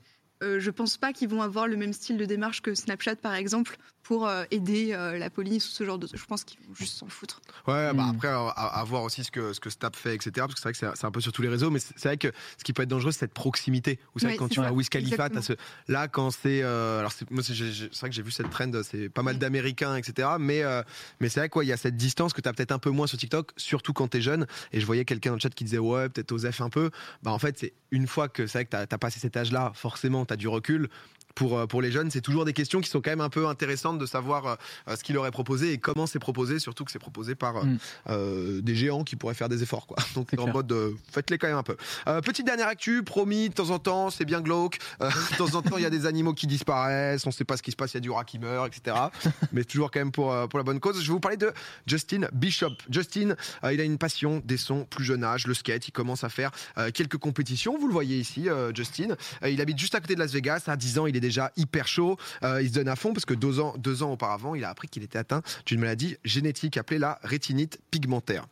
je 0.59 0.69
pense 0.71 0.97
pas 0.97 1.13
qu'ils 1.13 1.29
vont 1.29 1.41
avoir 1.41 1.67
le 1.67 1.77
même 1.77 1.93
style 1.93 2.17
de 2.17 2.25
démarche 2.25 2.61
que 2.61 2.75
Snapchat, 2.75 3.15
par 3.15 3.35
exemple, 3.35 3.77
pour 4.03 4.27
euh, 4.27 4.43
aider 4.51 4.91
euh, 4.93 5.17
la 5.17 5.29
police 5.29 5.65
ou 5.67 5.71
ce 5.71 5.83
genre 5.85 5.97
de. 5.97 6.07
Je 6.13 6.25
pense 6.25 6.43
qu'ils 6.43 6.59
vont 6.67 6.75
juste 6.75 6.97
s'en 6.97 7.07
foutre. 7.07 7.41
Ouais, 7.67 7.93
bah 7.93 8.03
Hmm. 8.03 8.09
après, 8.15 8.27
à, 8.27 8.47
à 8.49 8.83
voir 8.83 9.03
aussi 9.03 9.23
ce 9.23 9.31
que, 9.31 9.53
ce 9.53 9.59
que 9.61 9.69
Snap 9.69 9.95
fait, 9.95 10.13
etc. 10.15 10.31
Parce 10.35 10.55
que 10.55 10.59
c'est 10.59 10.63
vrai 10.63 10.71
que 10.73 10.77
c'est- 10.77 10.91
c'est 10.99 11.05
un 11.05 11.11
peu 11.11 11.21
sur 11.21 11.31
tous 11.31 11.41
les 11.41 11.47
réseaux, 11.49 11.69
mais 11.69 11.79
c'est 11.79 11.93
c'est 11.97 12.09
vrai 12.09 12.17
que 12.17 12.31
ce 12.57 12.63
qui 12.63 12.73
peut 12.73 12.83
être 12.83 12.89
dangereux, 12.89 13.11
c'est 13.13 13.19
cette 13.19 13.33
proximité. 13.33 13.99
Vous 14.13 14.19
savez, 14.19 14.33
Ouais, 14.33 14.37
quand 14.37 14.47
c'est 14.49 14.55
tu 14.55 14.59
à 14.59 14.73
Wiz 14.73 14.89
Khalifa, 14.89 15.29
ce, 15.41 15.53
là, 15.87 16.07
quand 16.09 16.31
c'est. 16.31 16.61
euh, 16.63 16.99
alors, 16.99 17.11
c'est- 17.13 17.25
c'est 17.41 17.53
c'est 17.53 17.99
vrai 17.99 18.09
que 18.09 18.15
j'ai 18.15 18.21
vu 18.21 18.31
cette 18.31 18.49
trend, 18.49 18.71
c'est 18.83 19.07
pas 19.09 19.23
mal 19.23 19.35
Mm. 19.35 19.39
d'Américains, 19.39 19.95
etc. 19.95 20.27
Mais, 20.39 20.63
euh, 20.63 20.83
mais 21.21 21.29
c'est 21.29 21.39
vrai 21.39 21.49
qu'il 21.49 21.63
y 21.63 21.71
a 21.73 21.77
cette 21.77 21.95
distance 21.95 22.33
que 22.33 22.41
t'as 22.41 22.51
peut-être 22.51 22.71
un 22.73 22.79
peu 22.79 22.89
moins 22.89 23.07
sur 23.07 23.17
TikTok, 23.17 23.51
surtout 23.57 23.93
quand 23.93 24.09
t'es 24.09 24.21
jeune. 24.21 24.47
Et 24.73 24.79
je 24.81 24.85
voyais 24.85 25.05
quelqu'un 25.05 25.29
dans 25.29 25.35
le 25.35 25.39
chat 25.41 25.49
qui 25.53 25.63
disait, 25.63 25.77
ouais, 25.77 26.09
peut-être 26.09 26.31
Osef 26.33 26.59
un 26.61 26.69
peu. 26.69 26.91
Bah, 27.23 27.31
en 27.31 27.39
fait, 27.39 27.57
c'est 27.57 27.73
une 27.91 28.07
fois 28.07 28.27
que 28.27 28.47
c'est 28.47 28.57
vrai 28.59 28.65
que 28.65 28.71
t'as 28.71 28.81
as 28.81 28.97
passé 28.97 29.19
cet 29.19 29.37
âge-là, 29.37 29.71
forcément, 29.75 30.25
t'as 30.25 30.35
du 30.35 30.47
recul. 30.49 30.89
Pour, 31.35 31.57
euh, 31.57 31.65
pour 31.65 31.81
les 31.81 31.91
jeunes, 31.91 32.11
c'est 32.11 32.21
toujours 32.21 32.45
des 32.45 32.53
questions 32.53 32.79
qui 32.79 32.89
sont 32.89 33.01
quand 33.01 33.09
même 33.09 33.21
un 33.21 33.29
peu 33.29 33.47
intéressantes 33.47 33.97
de 33.97 34.05
savoir 34.05 34.57
euh, 34.87 34.95
ce 34.95 35.03
qu'il 35.03 35.17
aurait 35.17 35.31
proposé 35.31 35.71
et 35.73 35.77
comment 35.79 36.05
c'est 36.05 36.19
proposé, 36.19 36.59
surtout 36.59 36.85
que 36.85 36.91
c'est 36.91 36.99
proposé 36.99 37.33
par 37.35 37.57
euh, 37.57 37.63
Mm. 37.63 37.77
euh, 38.09 38.61
des 38.61 38.75
géants 38.75 39.03
qui 39.03 39.15
pourraient 39.15 39.33
faire 39.33 39.49
des 39.49 39.63
efforts. 39.63 39.87
Quoi. 39.87 39.97
Donc 40.15 40.29
en 40.37 40.47
mode, 40.47 40.71
euh, 40.71 40.91
faites-les 41.11 41.37
quand 41.37 41.47
même 41.47 41.57
un 41.57 41.63
peu. 41.63 41.75
Euh, 42.07 42.21
petite 42.21 42.45
dernière 42.45 42.67
actu, 42.67 43.03
promis, 43.03 43.49
de 43.49 43.53
temps 43.53 43.69
en 43.71 43.79
temps, 43.79 44.09
c'est 44.09 44.25
bien 44.25 44.41
glauque. 44.41 44.77
De 44.99 45.37
temps 45.37 45.55
en 45.55 45.61
temps, 45.61 45.77
il 45.77 45.83
y 45.83 45.85
a 45.85 45.89
des 45.89 46.05
animaux 46.05 46.33
qui 46.33 46.45
disparaissent, 46.47 47.25
on 47.25 47.29
ne 47.29 47.33
sait 47.33 47.45
pas 47.45 47.57
ce 47.57 47.63
qui 47.63 47.71
se 47.71 47.75
passe, 47.75 47.93
il 47.93 47.95
y 47.95 47.97
a 47.97 48.01
du 48.01 48.11
rat 48.11 48.25
qui 48.25 48.37
meurt, 48.39 48.67
etc. 48.67 48.95
Mais 49.53 49.63
toujours 49.63 49.89
quand 49.91 49.99
même 49.99 50.11
pour, 50.11 50.35
pour 50.49 50.59
la 50.59 50.63
bonne 50.63 50.79
cause. 50.79 51.01
Je 51.01 51.07
vais 51.07 51.13
vous 51.13 51.19
parler 51.19 51.37
de 51.37 51.51
Justin 51.87 52.27
Bishop. 52.33 52.73
Justin, 52.89 53.35
il 53.71 53.79
a 53.79 53.83
une 53.83 53.97
passion 53.97 54.41
dès 54.45 54.57
son 54.57 54.85
plus 54.85 55.03
jeune 55.05 55.23
âge, 55.23 55.47
le 55.47 55.53
skate. 55.53 55.87
Il 55.87 55.91
commence 55.91 56.23
à 56.23 56.29
faire 56.29 56.51
quelques 56.93 57.17
compétitions. 57.17 57.77
Vous 57.77 57.87
le 57.87 57.93
voyez 57.93 58.17
ici, 58.17 58.47
Justin. 58.75 59.15
Il 59.47 59.61
habite 59.61 59.77
juste 59.79 59.95
à 59.95 59.99
côté 60.01 60.15
de 60.15 60.19
Las 60.19 60.31
Vegas. 60.31 60.63
À 60.67 60.75
10 60.75 60.99
ans, 60.99 61.07
il 61.07 61.15
est 61.15 61.21
déjà 61.23 61.51
hyper 61.55 61.87
chaud. 61.87 62.17
Euh, 62.43 62.61
il 62.61 62.69
se 62.69 62.73
donne 62.73 62.87
à 62.87 62.95
fond 62.95 63.13
parce 63.13 63.25
que 63.25 63.33
deux 63.33 63.59
ans, 63.59 63.73
deux 63.77 64.03
ans 64.03 64.11
auparavant, 64.11 64.53
il 64.55 64.63
a 64.63 64.69
appris 64.69 64.87
qu'il 64.87 65.03
était 65.03 65.17
atteint 65.17 65.41
d'une 65.65 65.79
maladie 65.79 66.17
génétique 66.23 66.77
appelée 66.77 66.99
la 66.99 67.19
rétinite 67.23 67.79
pigmentaire. 67.89 68.45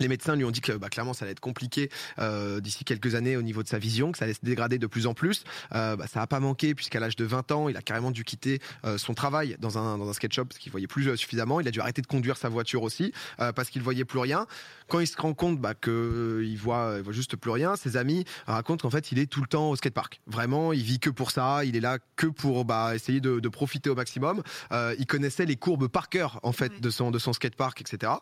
Les 0.00 0.08
médecins 0.08 0.34
lui 0.36 0.44
ont 0.44 0.50
dit 0.50 0.60
que 0.60 0.72
bah, 0.72 0.88
clairement 0.88 1.14
ça 1.14 1.24
allait 1.24 1.32
être 1.32 1.40
compliqué 1.40 1.90
euh, 2.18 2.60
d'ici 2.60 2.84
quelques 2.84 3.14
années 3.14 3.36
au 3.36 3.42
niveau 3.42 3.62
de 3.62 3.68
sa 3.68 3.78
vision, 3.78 4.12
que 4.12 4.18
ça 4.18 4.24
allait 4.24 4.34
se 4.34 4.44
dégrader 4.44 4.78
de 4.78 4.86
plus 4.86 5.06
en 5.06 5.14
plus. 5.14 5.44
Euh, 5.74 5.96
bah, 5.96 6.06
ça 6.06 6.20
n'a 6.20 6.26
pas 6.26 6.40
manqué 6.40 6.74
puisqu'à 6.74 7.00
l'âge 7.00 7.16
de 7.16 7.24
20 7.24 7.52
ans, 7.52 7.68
il 7.68 7.76
a 7.76 7.82
carrément 7.82 8.10
dû 8.10 8.24
quitter 8.24 8.60
euh, 8.84 8.98
son 8.98 9.14
travail 9.14 9.56
dans 9.60 9.78
un, 9.78 9.98
dans 9.98 10.08
un 10.08 10.12
skate 10.12 10.32
shop 10.32 10.46
parce 10.46 10.58
qu'il 10.58 10.72
voyait 10.72 10.86
plus 10.86 11.16
suffisamment. 11.16 11.60
Il 11.60 11.68
a 11.68 11.70
dû 11.70 11.80
arrêter 11.80 12.02
de 12.02 12.06
conduire 12.06 12.36
sa 12.36 12.48
voiture 12.48 12.82
aussi 12.82 13.12
parce 13.38 13.70
qu'il 13.70 13.82
voyait 13.82 14.04
plus 14.04 14.18
rien. 14.18 14.46
Quand 14.88 15.00
il 15.00 15.06
se 15.06 15.16
rend 15.16 15.34
compte 15.34 15.60
bah, 15.60 15.74
que 15.74 16.42
il 16.44 16.56
voit, 16.56 16.94
il 16.96 17.02
voit 17.02 17.12
juste 17.12 17.36
plus 17.36 17.50
rien, 17.50 17.76
ses 17.76 17.96
amis 17.96 18.24
racontent 18.46 18.82
qu'en 18.82 18.90
fait 18.90 19.12
il 19.12 19.18
est 19.18 19.26
tout 19.26 19.40
le 19.40 19.46
temps 19.46 19.70
au 19.70 19.76
skatepark. 19.76 20.20
Vraiment, 20.26 20.72
il 20.72 20.82
vit 20.82 20.98
que 20.98 21.10
pour 21.10 21.30
ça. 21.30 21.64
Il 21.64 21.76
est 21.76 21.80
là 21.80 21.98
que 22.16 22.26
pour 22.26 22.64
bah, 22.64 22.94
essayer 22.94 23.20
de, 23.20 23.40
de 23.40 23.48
profiter 23.48 23.90
au 23.90 23.94
maximum. 23.94 24.42
Il 24.72 25.06
connaissait 25.06 25.46
les 25.46 25.56
courbes 25.56 25.88
par 25.88 26.08
cœur 26.08 26.40
en 26.42 26.52
fait 26.52 26.80
de 26.80 26.90
son 26.90 27.10
de 27.10 27.18
son 27.18 27.32
skatepark, 27.32 27.80
etc. 27.80 28.12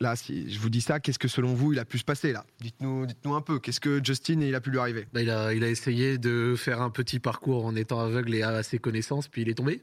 Là, 0.00 0.16
si 0.16 0.52
je 0.52 0.58
vous 0.58 0.70
dis 0.70 0.80
ça, 0.80 0.98
qu'est-ce 0.98 1.18
que 1.20 1.28
selon 1.28 1.54
vous 1.54 1.72
il 1.72 1.78
a 1.78 1.84
pu 1.84 1.98
se 1.98 2.04
passer 2.04 2.32
là? 2.32 2.44
Dites-nous, 2.60 3.06
dites-nous 3.06 3.34
un 3.34 3.40
peu. 3.40 3.58
Qu'est-ce 3.60 3.80
que 3.80 4.00
Justin 4.04 4.40
il 4.40 4.54
a 4.54 4.60
pu 4.60 4.70
lui 4.70 4.78
arriver? 4.78 5.06
Bah, 5.12 5.22
il, 5.22 5.30
a, 5.30 5.54
il 5.54 5.62
a 5.62 5.68
essayé 5.68 6.18
de 6.18 6.54
faire 6.56 6.82
un 6.82 6.90
petit 6.90 7.20
parcours 7.20 7.64
en 7.64 7.76
étant 7.76 8.00
aveugle 8.00 8.34
et 8.34 8.42
à 8.42 8.62
ses 8.62 8.78
connaissances, 8.78 9.28
puis 9.28 9.42
il 9.42 9.48
est 9.48 9.54
tombé. 9.54 9.82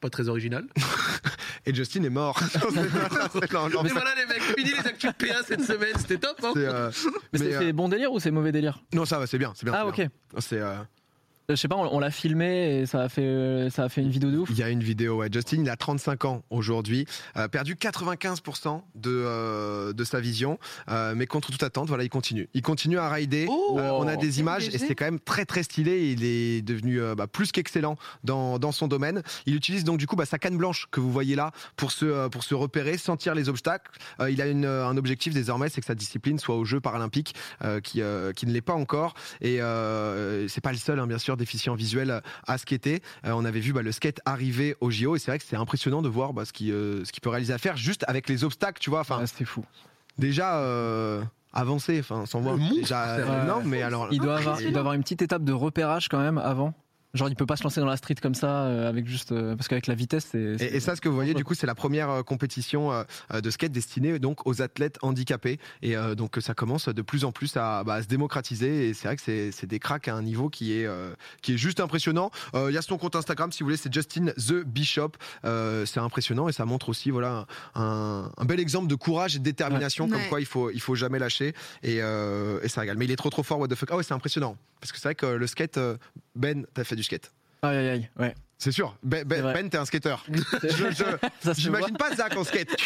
Pas 0.00 0.10
très 0.10 0.28
original. 0.28 0.66
Et 1.66 1.74
Justin 1.74 2.04
est 2.04 2.10
mort. 2.10 2.38
C'est- 2.52 3.52
non, 3.52 3.68
non, 3.68 3.82
Mais 3.82 3.90
voilà 3.90 4.14
les 4.14 4.26
mecs, 4.26 4.42
fini 4.56 4.70
les 4.70 4.78
actus 4.86 5.10
de 5.18 5.26
PA 5.26 5.42
cette 5.46 5.64
semaine, 5.64 5.92
c'était 5.98 6.16
top. 6.18 6.38
Hein 6.42 6.52
c'est, 6.54 6.66
euh, 6.66 6.90
Mais, 7.32 7.38
mais, 7.40 7.50
c'est 7.50 7.68
euh, 7.68 7.72
bon 7.72 7.88
délire 7.88 8.12
ou 8.12 8.20
c'est 8.20 8.30
mauvais 8.30 8.52
délire? 8.52 8.80
Non, 8.94 9.04
ça 9.04 9.18
va, 9.18 9.26
c'est 9.26 9.38
bien, 9.38 9.52
c'est 9.56 9.64
bien. 9.64 9.74
Ah 9.74 9.82
c'est 9.82 9.88
ok. 9.88 9.96
bien. 9.96 10.10
C'est, 10.40 10.58
euh, 10.60 10.76
Je 11.50 11.54
sais 11.54 11.66
pas, 11.66 11.76
on, 11.76 11.94
on 11.94 11.98
l'a 11.98 12.10
filmé 12.10 12.80
et 12.80 12.84
ça 12.84 13.00
a 13.00 13.08
fait, 13.08 13.68
ça 13.70 13.84
a 13.84 13.88
fait 13.88 14.02
une 14.02 14.10
vidéo 14.10 14.30
de 14.30 14.36
ouf. 14.36 14.50
Il 14.50 14.58
y 14.58 14.62
a 14.62 14.68
une 14.68 14.82
vidéo, 14.82 15.16
ouais. 15.16 15.30
Justin, 15.32 15.62
il 15.62 15.70
a 15.70 15.76
35 15.76 16.26
ans 16.26 16.42
aujourd'hui, 16.50 17.06
euh, 17.38 17.48
perdu 17.48 17.74
95% 17.74 18.82
de, 18.94 19.10
euh, 19.10 19.94
de 19.94 20.04
sa 20.04 20.20
vision, 20.20 20.58
euh, 20.90 21.14
mais 21.16 21.26
contre 21.26 21.50
toute 21.50 21.62
attente, 21.62 21.88
voilà, 21.88 22.04
il 22.04 22.10
continue. 22.10 22.50
Il 22.52 22.60
continue 22.60 22.98
à 22.98 23.08
rider. 23.08 23.46
Oh 23.48 23.78
Euh, 23.78 23.88
on 23.92 24.06
a 24.06 24.16
des 24.16 24.40
images 24.40 24.68
et 24.68 24.76
c'est 24.76 24.94
quand 24.94 25.06
même 25.06 25.20
très 25.20 25.46
très 25.46 25.62
stylé. 25.62 26.12
Il 26.12 26.22
est 26.22 26.60
devenu 26.60 27.00
euh, 27.00 27.14
bah, 27.14 27.26
plus 27.26 27.50
qu'excellent 27.50 27.96
dans, 28.24 28.58
dans 28.58 28.72
son 28.72 28.86
domaine. 28.86 29.22
Il 29.46 29.54
utilise 29.54 29.84
donc 29.84 29.96
du 29.96 30.06
coup 30.06 30.16
bah, 30.16 30.26
sa 30.26 30.38
canne 30.38 30.58
blanche 30.58 30.86
que 30.90 31.00
vous 31.00 31.10
voyez 31.10 31.34
là 31.34 31.52
pour 31.76 31.92
se, 31.92 32.04
euh, 32.04 32.28
pour 32.28 32.44
se 32.44 32.54
repérer, 32.54 32.98
sentir 32.98 33.34
les 33.34 33.48
obstacles. 33.48 33.90
Euh, 34.20 34.30
il 34.30 34.42
a 34.42 34.48
une, 34.48 34.66
euh, 34.66 34.86
un 34.86 34.98
objectif 34.98 35.32
désormais, 35.32 35.70
c'est 35.70 35.80
que 35.80 35.86
sa 35.86 35.94
discipline 35.94 36.38
soit 36.38 36.56
aux 36.56 36.66
Jeux 36.66 36.80
paralympiques, 36.80 37.34
euh, 37.64 37.80
qui, 37.80 38.02
euh, 38.02 38.34
qui 38.34 38.44
ne 38.44 38.52
l'est 38.52 38.60
pas 38.60 38.74
encore. 38.74 39.14
Et 39.40 39.62
euh, 39.62 40.46
c'est 40.48 40.60
pas 40.60 40.72
le 40.72 40.76
seul, 40.78 40.98
hein, 41.00 41.06
bien 41.06 41.16
sûr, 41.16 41.37
déficient 41.38 41.74
visuel 41.74 42.20
à 42.46 42.58
skater. 42.58 43.00
Euh, 43.24 43.32
on 43.34 43.46
avait 43.46 43.60
vu 43.60 43.72
bah, 43.72 43.80
le 43.82 43.92
skate 43.92 44.20
arriver 44.26 44.76
au 44.82 44.90
JO 44.90 45.16
et 45.16 45.18
c'est 45.18 45.30
vrai 45.30 45.38
que 45.38 45.44
c'est 45.48 45.56
impressionnant 45.56 46.02
de 46.02 46.08
voir 46.08 46.34
bah, 46.34 46.44
ce 46.44 46.52
qu'il 46.52 46.70
euh, 46.72 47.04
ce 47.04 47.12
qu'il 47.12 47.22
peut 47.22 47.30
réaliser 47.30 47.54
à 47.54 47.58
faire 47.58 47.76
juste 47.78 48.04
avec 48.08 48.28
les 48.28 48.44
obstacles, 48.44 48.80
tu 48.80 48.90
vois. 48.90 49.00
Enfin, 49.00 49.20
Ah, 49.22 49.26
c'est 49.26 49.44
fou. 49.46 49.64
déjà. 50.18 50.58
Euh, 50.58 51.22
avancer, 51.54 51.98
enfin 52.00 52.26
sans 52.26 52.40
voir 52.40 52.58
déjà 52.58 53.04
euh, 53.16 53.44
non 53.46 53.62
mais 53.64 53.80
alors 53.82 54.08
Il 54.10 54.20
doit, 54.20 54.36
avoir, 54.36 54.60
il 54.60 54.70
doit 54.70 54.80
avoir 54.80 54.92
une 54.94 55.02
petite 55.02 55.22
étape 55.22 55.44
de 55.44 55.52
repérage 55.54 56.08
quand 56.08 56.18
même 56.20 56.36
avant. 56.36 56.74
Genre, 57.14 57.28
il 57.30 57.34
peut 57.36 57.46
pas 57.46 57.56
se 57.56 57.62
lancer 57.64 57.80
dans 57.80 57.86
la 57.86 57.96
street 57.96 58.16
comme 58.20 58.34
ça 58.34 58.64
euh, 58.64 58.88
avec 58.88 59.06
juste 59.06 59.32
euh, 59.32 59.56
parce 59.56 59.66
qu'avec 59.66 59.86
la 59.86 59.94
vitesse, 59.94 60.28
c'est. 60.30 60.56
Et, 60.60 60.76
et 60.76 60.80
ça, 60.80 60.94
ce 60.94 61.00
que 61.00 61.08
vous 61.08 61.14
voyez, 61.14 61.32
du 61.32 61.42
coup, 61.44 61.54
c'est 61.54 61.66
la 61.66 61.74
première 61.74 62.10
euh, 62.10 62.22
compétition 62.22 62.90
de 63.32 63.50
skate 63.50 63.72
destinée 63.72 64.18
donc 64.18 64.46
aux 64.46 64.60
athlètes 64.60 64.98
handicapés. 65.02 65.58
Et 65.82 65.96
euh, 65.96 66.14
donc, 66.14 66.36
ça 66.40 66.52
commence 66.54 66.88
de 66.88 67.02
plus 67.02 67.24
en 67.24 67.32
plus 67.32 67.56
à, 67.56 67.82
bah, 67.84 67.94
à 67.94 68.02
se 68.02 68.08
démocratiser. 68.08 68.88
Et 68.88 68.94
c'est 68.94 69.08
vrai 69.08 69.16
que 69.16 69.22
c'est 69.22 69.52
c'est 69.52 69.66
des 69.66 69.78
cracks 69.78 70.06
à 70.08 70.14
un 70.14 70.22
niveau 70.22 70.50
qui 70.50 70.74
est 70.78 70.86
euh, 70.86 71.14
qui 71.40 71.54
est 71.54 71.56
juste 71.56 71.80
impressionnant. 71.80 72.30
Euh, 72.54 72.66
Il 72.70 72.74
y 72.74 72.78
a 72.78 72.82
son 72.82 72.98
compte 72.98 73.16
Instagram, 73.16 73.52
si 73.52 73.60
vous 73.62 73.66
voulez, 73.68 73.76
c'est 73.78 73.92
Justin 73.92 74.26
the 74.36 74.64
Bishop. 74.66 75.12
Euh, 75.46 75.86
c'est 75.86 76.00
impressionnant 76.00 76.48
et 76.48 76.52
ça 76.52 76.66
montre 76.66 76.90
aussi, 76.90 77.10
voilà, 77.10 77.46
un, 77.74 78.30
un 78.36 78.44
bel 78.44 78.60
exemple 78.60 78.86
de 78.86 78.94
courage 78.94 79.34
et 79.36 79.38
de 79.38 79.44
détermination, 79.44 80.04
Ouais. 80.04 80.10
comme 80.10 80.20
Ouais. 80.20 80.28
quoi 80.28 80.40
il 80.40 80.46
faut 80.46 80.70
il 80.70 80.80
faut 80.80 80.94
jamais 80.94 81.18
lâcher. 81.18 81.54
Et, 81.82 82.02
euh, 82.02 82.60
et 82.62 82.68
ça 82.68 82.82
régale. 82.82 82.98
Mais 82.98 83.06
il 83.06 83.10
est 83.10 83.16
trop 83.16 83.30
trop 83.30 83.42
fort. 83.42 83.58
What 83.60 83.68
the 83.68 83.74
fuck 83.76 83.88
Ah 83.92 83.96
ouais, 83.96 84.02
c'est 84.02 84.14
impressionnant. 84.14 84.56
Parce 84.80 84.92
que 84.92 84.98
c'est 84.98 85.08
vrai 85.08 85.14
que 85.14 85.26
le 85.26 85.46
skate, 85.46 85.78
Ben, 86.36 86.64
t'as 86.74 86.84
fait 86.84 86.94
du 86.98 87.04
skate. 87.04 87.32
Aïe 87.62 87.76
aïe 87.76 87.88
aïe. 87.88 88.10
Ouais. 88.18 88.34
C'est 88.58 88.72
sûr. 88.72 88.96
Ben, 89.04 89.24
ben. 89.24 89.52
Ben, 89.52 89.70
t'es 89.70 89.78
un 89.78 89.84
skateur. 89.84 90.24
J'imagine 91.56 91.96
pas 91.96 92.14
Zach 92.14 92.36
en 92.36 92.42
skate. 92.44 92.76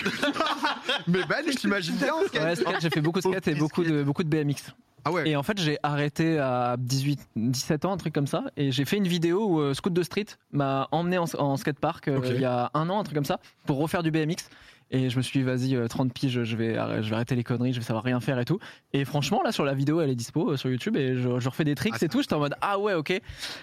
Mais 1.06 1.24
Ben, 1.26 1.42
je 1.46 1.56
t'imagine 1.56 1.96
bien 1.96 2.14
en 2.14 2.26
skate. 2.26 2.42
Ouais, 2.42 2.56
skate, 2.56 2.80
j'ai 2.82 2.90
fait 2.90 3.00
beaucoup 3.00 3.20
de 3.20 3.26
skate 3.26 3.48
et 3.48 3.54
beaucoup 3.54 3.82
de 3.82 4.02
beaucoup 4.02 4.22
de 4.22 4.28
BMX. 4.28 4.72
Ah 5.04 5.10
ouais. 5.10 5.28
Et 5.28 5.34
en 5.34 5.42
fait, 5.42 5.58
j'ai 5.58 5.78
arrêté 5.82 6.38
à 6.38 6.76
18, 6.78 7.20
17 7.34 7.86
ans, 7.86 7.92
un 7.92 7.96
truc 7.96 8.14
comme 8.14 8.26
ça. 8.28 8.44
Et 8.56 8.70
j'ai 8.70 8.84
fait 8.84 8.98
une 8.98 9.08
vidéo 9.08 9.46
où 9.46 9.60
euh, 9.60 9.74
Scoot 9.74 9.92
de 9.92 10.02
Street 10.02 10.26
m'a 10.52 10.88
emmené 10.92 11.18
en, 11.18 11.24
en 11.38 11.56
skatepark 11.56 12.06
euh, 12.06 12.20
il 12.26 12.40
y 12.40 12.44
a 12.44 12.70
un 12.74 12.88
an, 12.88 13.00
un 13.00 13.02
truc 13.02 13.16
comme 13.16 13.24
ça, 13.24 13.40
pour 13.66 13.78
refaire 13.78 14.02
du 14.04 14.10
BMX. 14.12 14.48
Et 14.92 15.08
je 15.08 15.16
me 15.16 15.22
suis 15.22 15.40
dit, 15.40 15.44
vas-y, 15.44 15.74
euh, 15.74 15.88
30 15.88 16.12
piges, 16.12 16.44
je 16.44 16.56
vais, 16.56 16.74
je 16.74 17.08
vais 17.08 17.14
arrêter 17.14 17.34
les 17.34 17.42
conneries, 17.42 17.72
je 17.72 17.80
vais 17.80 17.84
savoir 17.84 18.04
rien 18.04 18.20
faire 18.20 18.38
et 18.38 18.44
tout. 18.44 18.58
Et 18.92 19.04
franchement, 19.06 19.42
là, 19.42 19.50
sur 19.50 19.64
la 19.64 19.74
vidéo, 19.74 20.02
elle 20.02 20.10
est 20.10 20.14
dispo 20.14 20.50
euh, 20.50 20.56
sur 20.58 20.68
YouTube 20.70 20.96
et 20.96 21.16
je, 21.16 21.40
je 21.40 21.48
refais 21.48 21.64
des 21.64 21.74
tricks 21.74 21.94
Ah, 21.98 22.04
et 22.04 22.08
tout. 22.08 22.20
J'étais 22.20 22.34
en 22.34 22.40
mode, 22.40 22.54
ah 22.60 22.78
ouais, 22.78 22.92
ok. 22.92 23.18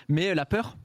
Mais 0.10 0.34
la 0.34 0.46
peur, 0.48 0.76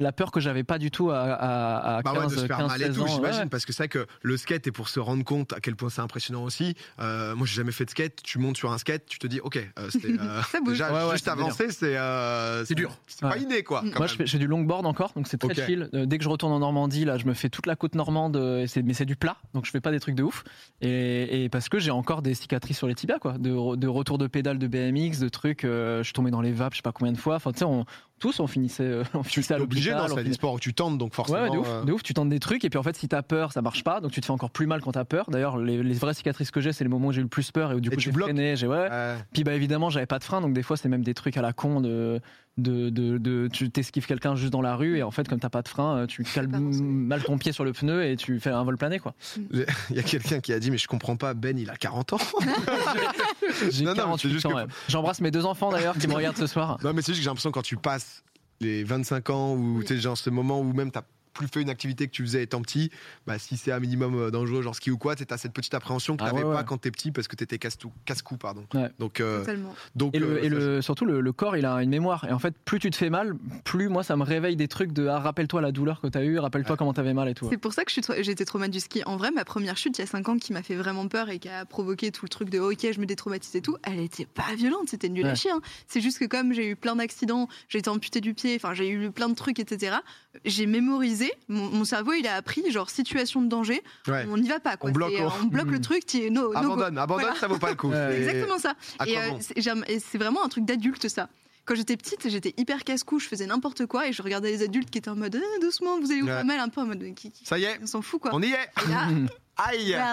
la 0.00 0.12
peur 0.12 0.30
que 0.32 0.40
j'avais 0.40 0.64
pas 0.64 0.78
du 0.78 0.90
tout 0.90 1.10
à, 1.10 1.20
à, 1.20 1.96
à 1.98 2.02
Bah 2.02 2.12
ouais, 2.12 2.18
15, 2.20 2.32
de 2.34 2.40
se 2.40 2.46
faire 2.46 2.56
15, 2.58 2.68
mal 2.68 2.82
et 2.82 2.84
16 2.86 2.96
tout, 2.96 3.02
ans. 3.02 3.06
j'imagine, 3.06 3.40
ouais. 3.42 3.48
parce 3.48 3.64
que 3.64 3.72
c'est 3.72 3.82
vrai 3.84 3.88
que 3.88 4.06
le 4.22 4.36
skate 4.36 4.66
est 4.66 4.72
pour 4.72 4.88
se 4.88 4.98
rendre 5.00 5.24
compte 5.24 5.52
à 5.52 5.60
quel 5.60 5.76
point 5.76 5.90
c'est 5.90 6.00
impressionnant 6.00 6.42
aussi. 6.42 6.74
Euh, 7.00 7.34
moi, 7.36 7.46
j'ai 7.46 7.54
jamais 7.56 7.72
fait 7.72 7.84
de 7.84 7.90
skate. 7.90 8.22
Tu 8.22 8.38
montes 8.38 8.56
sur 8.56 8.72
un 8.72 8.78
skate, 8.78 9.04
tu 9.06 9.18
te 9.18 9.26
dis, 9.26 9.40
ok, 9.40 9.56
euh, 9.78 9.88
c'était 9.90 10.08
euh, 10.20 10.40
déjà 10.66 10.92
Ouais, 10.92 11.04
ouais, 11.04 11.12
juste 11.12 11.24
c'est 11.24 11.30
avancer, 11.30 11.70
c'est 11.70 11.96
euh, 11.96 12.64
C'est 12.64 12.74
dur. 12.74 12.96
C'est 13.06 13.20
pas 13.20 13.36
inné, 13.36 13.62
quoi. 13.62 13.80
Quand 13.80 13.86
Moi, 13.90 13.98
même. 14.00 14.08
je 14.08 14.14
fais, 14.16 14.26
je 14.26 14.32
fais 14.32 14.38
du 14.38 14.46
longboard 14.46 14.86
encore, 14.86 15.12
donc 15.14 15.28
c'est 15.28 15.38
très 15.38 15.54
chill. 15.54 15.88
Euh, 15.94 16.06
dès 16.06 16.18
que 16.18 16.24
je 16.24 16.28
retourne 16.28 16.52
en 16.52 16.58
Normandie, 16.60 17.04
là, 17.04 17.18
je 17.18 17.26
me 17.26 17.34
fais 17.34 17.48
toute 17.50 17.66
la 17.66 17.76
côte 17.76 17.94
normande, 17.94 18.36
euh, 18.36 18.62
et 18.62 18.66
c'est- 18.66 18.82
mais 18.82 18.94
c'est 18.94 19.04
du 19.04 19.16
plat, 19.16 19.36
donc 19.54 19.66
je 19.66 19.70
fais 19.70 19.80
pas 19.80 19.90
des 19.90 20.00
trucs 20.00 20.14
de 20.14 20.22
ouf. 20.22 20.44
Et, 20.80 21.44
et 21.44 21.48
parce 21.48 21.68
que 21.68 21.78
j'ai 21.78 21.90
encore 21.90 22.22
des 22.22 22.34
cicatrices 22.34 22.78
sur 22.78 22.86
les 22.86 22.94
tibias, 22.94 23.18
quoi, 23.18 23.36
de, 23.38 23.50
re- 23.52 23.76
de 23.76 23.86
retour 23.88 24.16
de 24.18 24.26
pédale 24.26 24.58
de 24.58 24.66
BMX, 24.66 25.18
de 25.20 25.28
trucs. 25.28 25.64
euh, 25.64 25.98
je 25.98 26.04
suis 26.04 26.12
tombé 26.12 26.30
dans 26.30 26.40
les 26.40 26.52
vapes, 26.52 26.72
je 26.72 26.78
sais 26.78 26.82
pas 26.82 26.92
combien 26.92 27.12
de 27.12 27.18
fois. 27.18 27.34
Enfin, 27.36 27.52
tu 27.52 27.58
sais, 27.58 27.64
on, 27.64 27.84
tous, 28.20 28.38
on 28.38 28.46
finissait, 28.46 28.84
euh, 28.84 29.02
on 29.14 29.24
finissait 29.24 29.54
à 29.54 29.56
T'es 29.56 29.62
obligé 29.64 29.90
dans 29.90 30.04
des 30.06 30.14
finissait- 30.14 30.34
sports 30.34 30.54
où 30.54 30.60
tu 30.60 30.72
tentes, 30.74 30.96
donc 30.98 31.12
forcément. 31.14 31.40
Ouais, 31.42 31.50
de 31.50 31.56
ouf, 31.56 31.68
euh, 31.68 31.82
de 31.84 31.92
ouf. 31.92 32.02
Tu 32.04 32.14
tentes 32.14 32.28
des 32.28 32.38
trucs 32.38 32.64
et 32.64 32.70
puis 32.70 32.78
en 32.78 32.82
fait, 32.84 32.96
si 32.96 33.08
t'as 33.08 33.22
peur, 33.22 33.52
ça 33.52 33.62
marche 33.62 33.82
pas, 33.82 34.00
donc 34.00 34.12
tu 34.12 34.20
te 34.20 34.26
fais 34.26 34.32
encore 34.32 34.50
plus 34.50 34.66
mal 34.66 34.80
quand 34.80 34.92
t'as 34.92 35.04
peur. 35.04 35.28
D'ailleurs, 35.30 35.58
les, 35.58 35.82
les 35.82 35.94
vraies 35.94 36.14
cicatrices 36.14 36.50
que 36.52 36.60
j'ai, 36.60 36.72
c'est 36.72 36.84
les 36.84 36.90
moments 36.90 37.08
où 37.08 37.12
j'ai 37.12 37.20
eu 37.20 37.24
le 37.24 37.28
plus 37.28 37.50
peur 37.50 37.72
et 37.72 37.74
où 37.74 37.80
du 37.80 37.88
Et 37.88 37.90
coup 37.92 37.96
tu 38.00 38.12
j'ai 38.12 38.18
freiné, 38.20 38.54
j'ai 38.54 38.66
ouais. 38.68 38.88
ouais. 38.88 39.16
Puis 39.32 39.42
bah 39.42 39.54
évidemment, 39.54 39.90
j'avais 39.90 40.06
pas 40.06 40.18
de 40.20 40.24
frein, 40.24 40.40
donc 40.40 40.52
des 40.52 40.62
fois 40.62 40.76
c'est 40.76 40.88
même 40.88 41.02
des 41.02 41.14
trucs 41.14 41.36
à 41.36 41.42
la 41.42 41.52
con 41.52 41.80
de 41.80 42.20
de, 42.58 42.90
de, 42.90 43.16
de- 43.18 43.48
tu 43.50 43.70
t'esquives 43.70 44.06
quelqu'un 44.06 44.34
juste 44.36 44.52
dans 44.52 44.60
la 44.60 44.76
rue 44.76 44.98
et 44.98 45.02
en 45.02 45.10
fait 45.10 45.26
comme 45.28 45.40
t'as 45.40 45.48
pas 45.48 45.62
de 45.62 45.68
frein, 45.68 45.98
euh, 45.98 46.06
tu 46.06 46.24
cales 46.24 46.48
mal 46.48 47.22
ton 47.22 47.38
pied 47.38 47.52
sur 47.52 47.64
le 47.64 47.72
pneu 47.72 48.04
et 48.04 48.16
tu 48.16 48.38
fais 48.40 48.50
un 48.50 48.62
vol 48.64 48.76
plané 48.76 48.98
quoi. 48.98 49.14
Il 49.50 49.64
y 49.96 49.98
a 49.98 50.02
quelqu'un 50.02 50.40
qui 50.40 50.52
a 50.52 50.58
dit, 50.58 50.70
mais 50.70 50.76
je 50.78 50.86
comprends 50.88 51.16
pas, 51.16 51.32
Ben, 51.34 51.58
il 51.58 51.70
a 51.70 51.76
40 51.76 52.12
ans. 52.14 52.18
J'ai 53.70 53.84
Non, 53.84 53.90
non, 53.90 53.96
48 53.96 54.22
c'est 54.28 54.32
juste 54.32 54.46
ans. 54.46 54.50
que- 54.50 54.54
ouais. 54.56 54.66
J'embrasse 54.88 55.20
mes 55.20 55.30
deux 55.30 55.46
enfants 55.46 55.70
d'ailleurs 55.70 55.96
qui 55.96 56.06
me 56.08 56.14
regardent 56.16 56.36
ce 56.36 56.46
soir. 56.46 56.78
Non, 56.82 56.92
mais 56.92 57.02
c'est 57.02 57.12
juste 57.12 57.20
que 57.20 57.24
j'ai 57.24 57.28
l'impression 57.30 57.50
que 57.50 57.54
quand 57.54 57.62
tu 57.62 57.76
passes 57.76 58.22
les 58.60 58.84
25 58.84 59.30
ans 59.30 59.54
ou 59.54 59.78
Oui. 59.78 59.84
tu 59.84 59.94
sais, 59.94 60.00
genre 60.00 60.16
ce 60.18 60.30
moment 60.30 60.60
où 60.60 60.72
même 60.72 60.90
t'as 60.90 61.02
plus 61.40 61.48
fait 61.48 61.62
une 61.62 61.70
activité 61.70 62.06
que 62.06 62.12
tu 62.12 62.22
faisais 62.22 62.42
étant 62.42 62.60
petit, 62.60 62.90
bah, 63.26 63.38
si 63.38 63.56
c'est 63.56 63.72
un 63.72 63.80
minimum 63.80 64.14
euh, 64.14 64.30
dangereux, 64.30 64.60
genre 64.62 64.74
ski 64.74 64.90
ou 64.90 64.98
quoi, 64.98 65.16
t'as 65.16 65.38
cette 65.38 65.52
petite 65.54 65.72
appréhension 65.74 66.16
que 66.16 66.22
Ah 66.22 66.30
t'avais 66.30 66.42
ouais, 66.44 66.52
pas 66.52 66.58
ouais. 66.60 66.64
quand 66.66 66.76
t'es 66.78 66.90
petit 66.90 67.10
parce 67.12 67.28
que 67.28 67.36
t'étais 67.36 67.58
casse-cou, 67.58 68.36
pardon. 68.36 68.66
Ouais. 68.74 68.90
Donc, 68.98 69.20
euh, 69.20 69.40
Totalement. 69.40 69.74
donc 69.96 70.14
Et, 70.14 70.18
le, 70.18 70.26
euh, 70.26 70.38
et 70.42 70.48
ça, 70.50 70.54
le, 70.54 70.82
surtout 70.82 71.04
le, 71.06 71.20
le 71.20 71.32
corps 71.32 71.56
il 71.56 71.64
a 71.64 71.82
une 71.82 71.90
mémoire 71.90 72.24
et 72.28 72.32
en 72.32 72.38
fait 72.38 72.54
plus 72.64 72.78
tu 72.78 72.90
te 72.90 72.96
fais 72.96 73.10
mal, 73.10 73.34
plus 73.64 73.88
moi 73.88 74.02
ça 74.02 74.16
me 74.16 74.22
réveille 74.22 74.56
des 74.56 74.68
trucs 74.68 74.92
de 74.92 75.06
ah, 75.06 75.18
rappelle-toi 75.18 75.60
la 75.62 75.72
douleur 75.72 76.00
que 76.00 76.06
t'as 76.08 76.22
eu, 76.22 76.38
rappelle-toi 76.38 76.72
Ouais. 76.72 76.76
comment 76.76 76.92
t'avais 76.92 77.14
mal 77.14 77.28
et 77.28 77.34
tout. 77.34 77.46
C'est 77.50 77.56
pour 77.56 77.72
ça 77.72 77.84
que 77.84 77.90
je 77.90 77.94
suis 77.94 78.02
tra- 78.02 78.22
j'étais 78.22 78.44
traumatisée 78.44 78.70
du 78.70 78.80
ski. 78.80 79.02
En 79.06 79.16
vrai, 79.16 79.30
ma 79.30 79.44
première 79.44 79.76
chute 79.76 79.96
il 79.98 80.02
y 80.02 80.04
a 80.04 80.06
5 80.06 80.28
ans 80.28 80.36
qui 80.38 80.52
m'a 80.52 80.62
fait 80.62 80.76
vraiment 80.76 81.08
peur 81.08 81.30
et 81.30 81.38
qui 81.38 81.48
a 81.48 81.64
provoqué 81.64 82.12
tout 82.12 82.24
le 82.24 82.28
truc 82.28 82.50
de 82.50 82.58
ok, 82.60 82.86
je 82.92 83.00
me 83.00 83.06
détraumatise 83.06 83.56
et 83.56 83.62
tout, 83.62 83.76
elle 83.82 83.98
était 84.00 84.26
pas 84.26 84.54
violente, 84.56 84.88
c'était 84.88 85.08
nul 85.08 85.26
à 85.26 85.34
chier. 85.34 85.50
hein. 85.50 85.60
C'est 85.88 86.00
juste 86.00 86.18
que 86.18 86.26
comme 86.26 86.52
j'ai 86.52 86.68
eu 86.68 86.76
plein 86.76 86.96
d'accidents, 86.96 87.48
j'ai 87.68 87.78
été 87.78 87.88
amputée 87.90 88.20
du 88.20 88.34
pied, 88.34 88.54
enfin 88.56 88.74
j'ai 88.74 88.88
eu 88.90 89.10
plein 89.10 89.28
de 89.28 89.34
trucs, 89.34 89.58
etc. 89.58 89.96
J'ai 90.44 90.66
mémorisé, 90.66 91.29
mon, 91.48 91.68
mon 91.70 91.84
cerveau 91.84 92.12
il 92.12 92.26
a 92.26 92.34
appris 92.36 92.70
genre 92.70 92.90
situation 92.90 93.42
de 93.42 93.48
danger, 93.48 93.82
ouais. 94.08 94.26
on 94.30 94.36
n'y 94.38 94.48
va 94.48 94.60
pas 94.60 94.76
quoi. 94.76 94.90
On 94.90 94.92
bloque, 94.92 95.12
C'est, 95.16 95.22
euh, 95.22 95.28
on 95.42 95.46
bloque 95.46 95.70
le 95.70 95.80
truc, 95.80 96.06
tu 96.06 96.24
es 96.24 96.30
no. 96.30 96.56
Abandonne, 96.56 96.98
abandonne, 96.98 97.24
Voilà. 97.26 97.40
ça 97.40 97.46
vaut 97.48 97.58
pas 97.58 97.70
le 97.70 97.76
coup. 97.76 97.92
Exactement 98.16 98.58
ça. 98.58 98.74
Et 99.06 99.18
euh, 99.18 99.82
et 99.88 99.98
c'est 100.00 100.18
vraiment 100.18 100.44
un 100.44 100.48
truc 100.48 100.64
d'adulte 100.64 101.08
ça. 101.08 101.28
Quand 101.66 101.74
j'étais 101.76 101.96
petite, 101.96 102.28
j'étais 102.28 102.54
hyper 102.56 102.82
casse-cou, 102.84 103.18
je 103.20 103.28
faisais 103.28 103.46
n'importe 103.46 103.86
quoi 103.86 104.08
et 104.08 104.12
je 104.12 104.22
regardais 104.22 104.50
les 104.50 104.62
adultes 104.64 104.90
qui 104.90 104.98
étaient 104.98 105.10
en 105.10 105.14
mode 105.14 105.38
Ah, 105.40 105.58
doucement, 105.60 106.00
vous 106.00 106.10
allez 106.10 106.20
vous 106.22 106.26
Ouais. 106.26 106.32
faire 106.32 106.44
mal, 106.44 106.58
un 106.58 106.68
peu 106.68 106.80
en 106.80 106.86
mode 106.86 107.02
qui, 107.14 107.30
qui- 107.30 107.44
Ça 107.44 107.58
y 107.58 107.64
est, 107.64 107.78
on 107.82 107.86
s'en 107.86 108.02
fout 108.02 108.20
quoi. 108.20 108.30
on 108.34 108.42
y 108.42 108.46
est. 108.46 108.70
Et 108.86 108.90
là, 108.90 109.06
Aïe. 109.56 109.94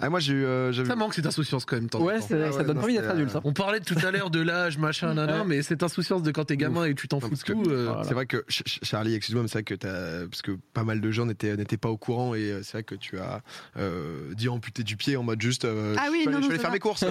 Ah, 0.00 0.10
moi, 0.10 0.18
j'ai 0.20 0.32
eu. 0.34 0.44
euh, 0.44 0.72
j'avais- 0.72 0.88
Ça 0.88 0.96
manque 0.96 1.14
cette 1.14 1.24
insouciance 1.26 1.64
quand 1.64 1.76
même. 1.76 1.88
en 1.94 1.98
Ouais, 2.00 2.14
Ouais, 2.14 2.20
ça 2.20 2.34
ouais, 2.36 2.50
donne 2.64 2.68
non, 2.68 2.74
pas 2.74 2.82
envie 2.82 2.94
d'être 2.94 3.08
adulte. 3.10 3.34
euh, 3.34 3.38
hein. 3.38 3.42
On 3.44 3.52
parlait 3.52 3.80
tout 3.80 3.94
à 4.04 4.10
l'heure 4.10 4.28
de 4.30 4.40
l'âge, 4.40 4.76
machin, 4.76 5.16
Ouais. 5.16 5.44
mais 5.46 5.62
cette 5.62 5.82
insouciance 5.82 6.22
de 6.22 6.30
quand 6.32 6.44
t'es 6.44 6.56
gamin 6.56 6.84
et 6.84 6.94
tu 6.94 7.06
t'en 7.08 7.20
fous 7.20 7.30
de 7.30 7.36
tout. 7.40 7.62
euh, 7.70 7.86
Voilà. 7.88 8.04
C'est 8.04 8.12
vrai 8.14 8.26
que 8.26 8.44
Ch- 8.48 8.62
Ch- 8.66 8.80
Charlie, 8.82 9.14
excuse-moi, 9.14 9.42
mais 9.42 9.48
c'est 9.48 9.58
vrai 9.58 9.62
que 9.64 9.74
t'as, 9.74 10.26
parce 10.26 10.42
que 10.42 10.52
pas 10.72 10.82
mal 10.84 11.00
de 11.00 11.10
gens 11.10 11.26
n'étaient 11.26 11.56
n'étaient 11.56 11.76
pas 11.76 11.88
au 11.90 11.96
courant 11.96 12.34
et 12.34 12.50
euh, 12.50 12.60
c'est 12.62 12.72
vrai 12.72 12.82
que 12.82 12.94
tu 12.96 13.18
as 13.18 13.40
euh, 13.78 14.34
dit 14.34 14.48
amputé 14.48 14.82
du 14.82 14.96
pied 14.96 15.16
en 15.16 15.22
mode 15.22 15.40
juste. 15.40 15.64
euh, 15.64 15.94
Ah 15.98 16.08
oui, 16.10 16.22
je 16.24 16.30
non, 16.30 16.42
ça 16.42 16.58
faire 16.58 16.72
mes 16.72 16.78
courses. 16.80 17.04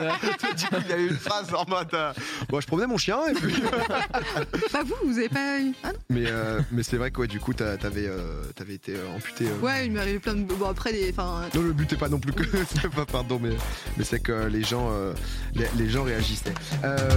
il 0.00 0.88
y 0.88 0.92
avait 0.92 1.06
une 1.06 1.16
phrase 1.16 1.52
en 1.54 1.68
mode. 1.68 1.92
euh, 1.94 2.12
bon, 2.48 2.60
je 2.60 2.66
promenais 2.66 2.86
mon 2.88 2.96
chien 2.96 3.18
et 3.28 3.34
puis. 3.34 3.54
Bah 4.72 4.80
vous, 4.84 4.94
vous 5.04 5.18
avez 5.18 5.28
pas 5.28 5.60
eu. 5.60 5.72
Ah 5.84 5.92
non 5.92 5.98
mais 6.10 6.24
euh, 6.26 6.60
mais 6.72 6.82
c'est 6.82 6.96
vrai 6.96 7.10
que 7.10 7.20
ouais, 7.20 7.26
du 7.28 7.40
coup, 7.40 7.52
t'avais 7.54 8.06
euh, 8.06 8.42
t'avais 8.54 8.74
été 8.74 8.94
euh, 8.96 9.08
amputé. 9.14 9.46
euh. 9.46 9.54
Ouais, 9.72 9.86
il 9.86 9.92
m'est 9.92 10.00
arrivé 10.00 10.18
plein 10.18 10.34
de. 10.34 10.42
Bon, 10.42 10.66
après. 10.68 10.92
Enfin, 11.10 11.48
Non, 11.54 11.62
le 11.62 11.72
but 11.72 11.92
est 11.92 11.96
pas 11.96 12.08
non 12.08 12.18
plus 12.18 12.32
que. 12.32 12.42
pardon, 13.12 13.40
mais, 13.42 14.04
c'est 14.04 14.20
que 14.20 14.46
les 14.46 14.62
gens, 14.62 14.90
euh, 14.92 15.12
les, 15.54 15.66
les 15.76 15.98
réagissaient. 15.98 16.54
Euh, 16.84 17.08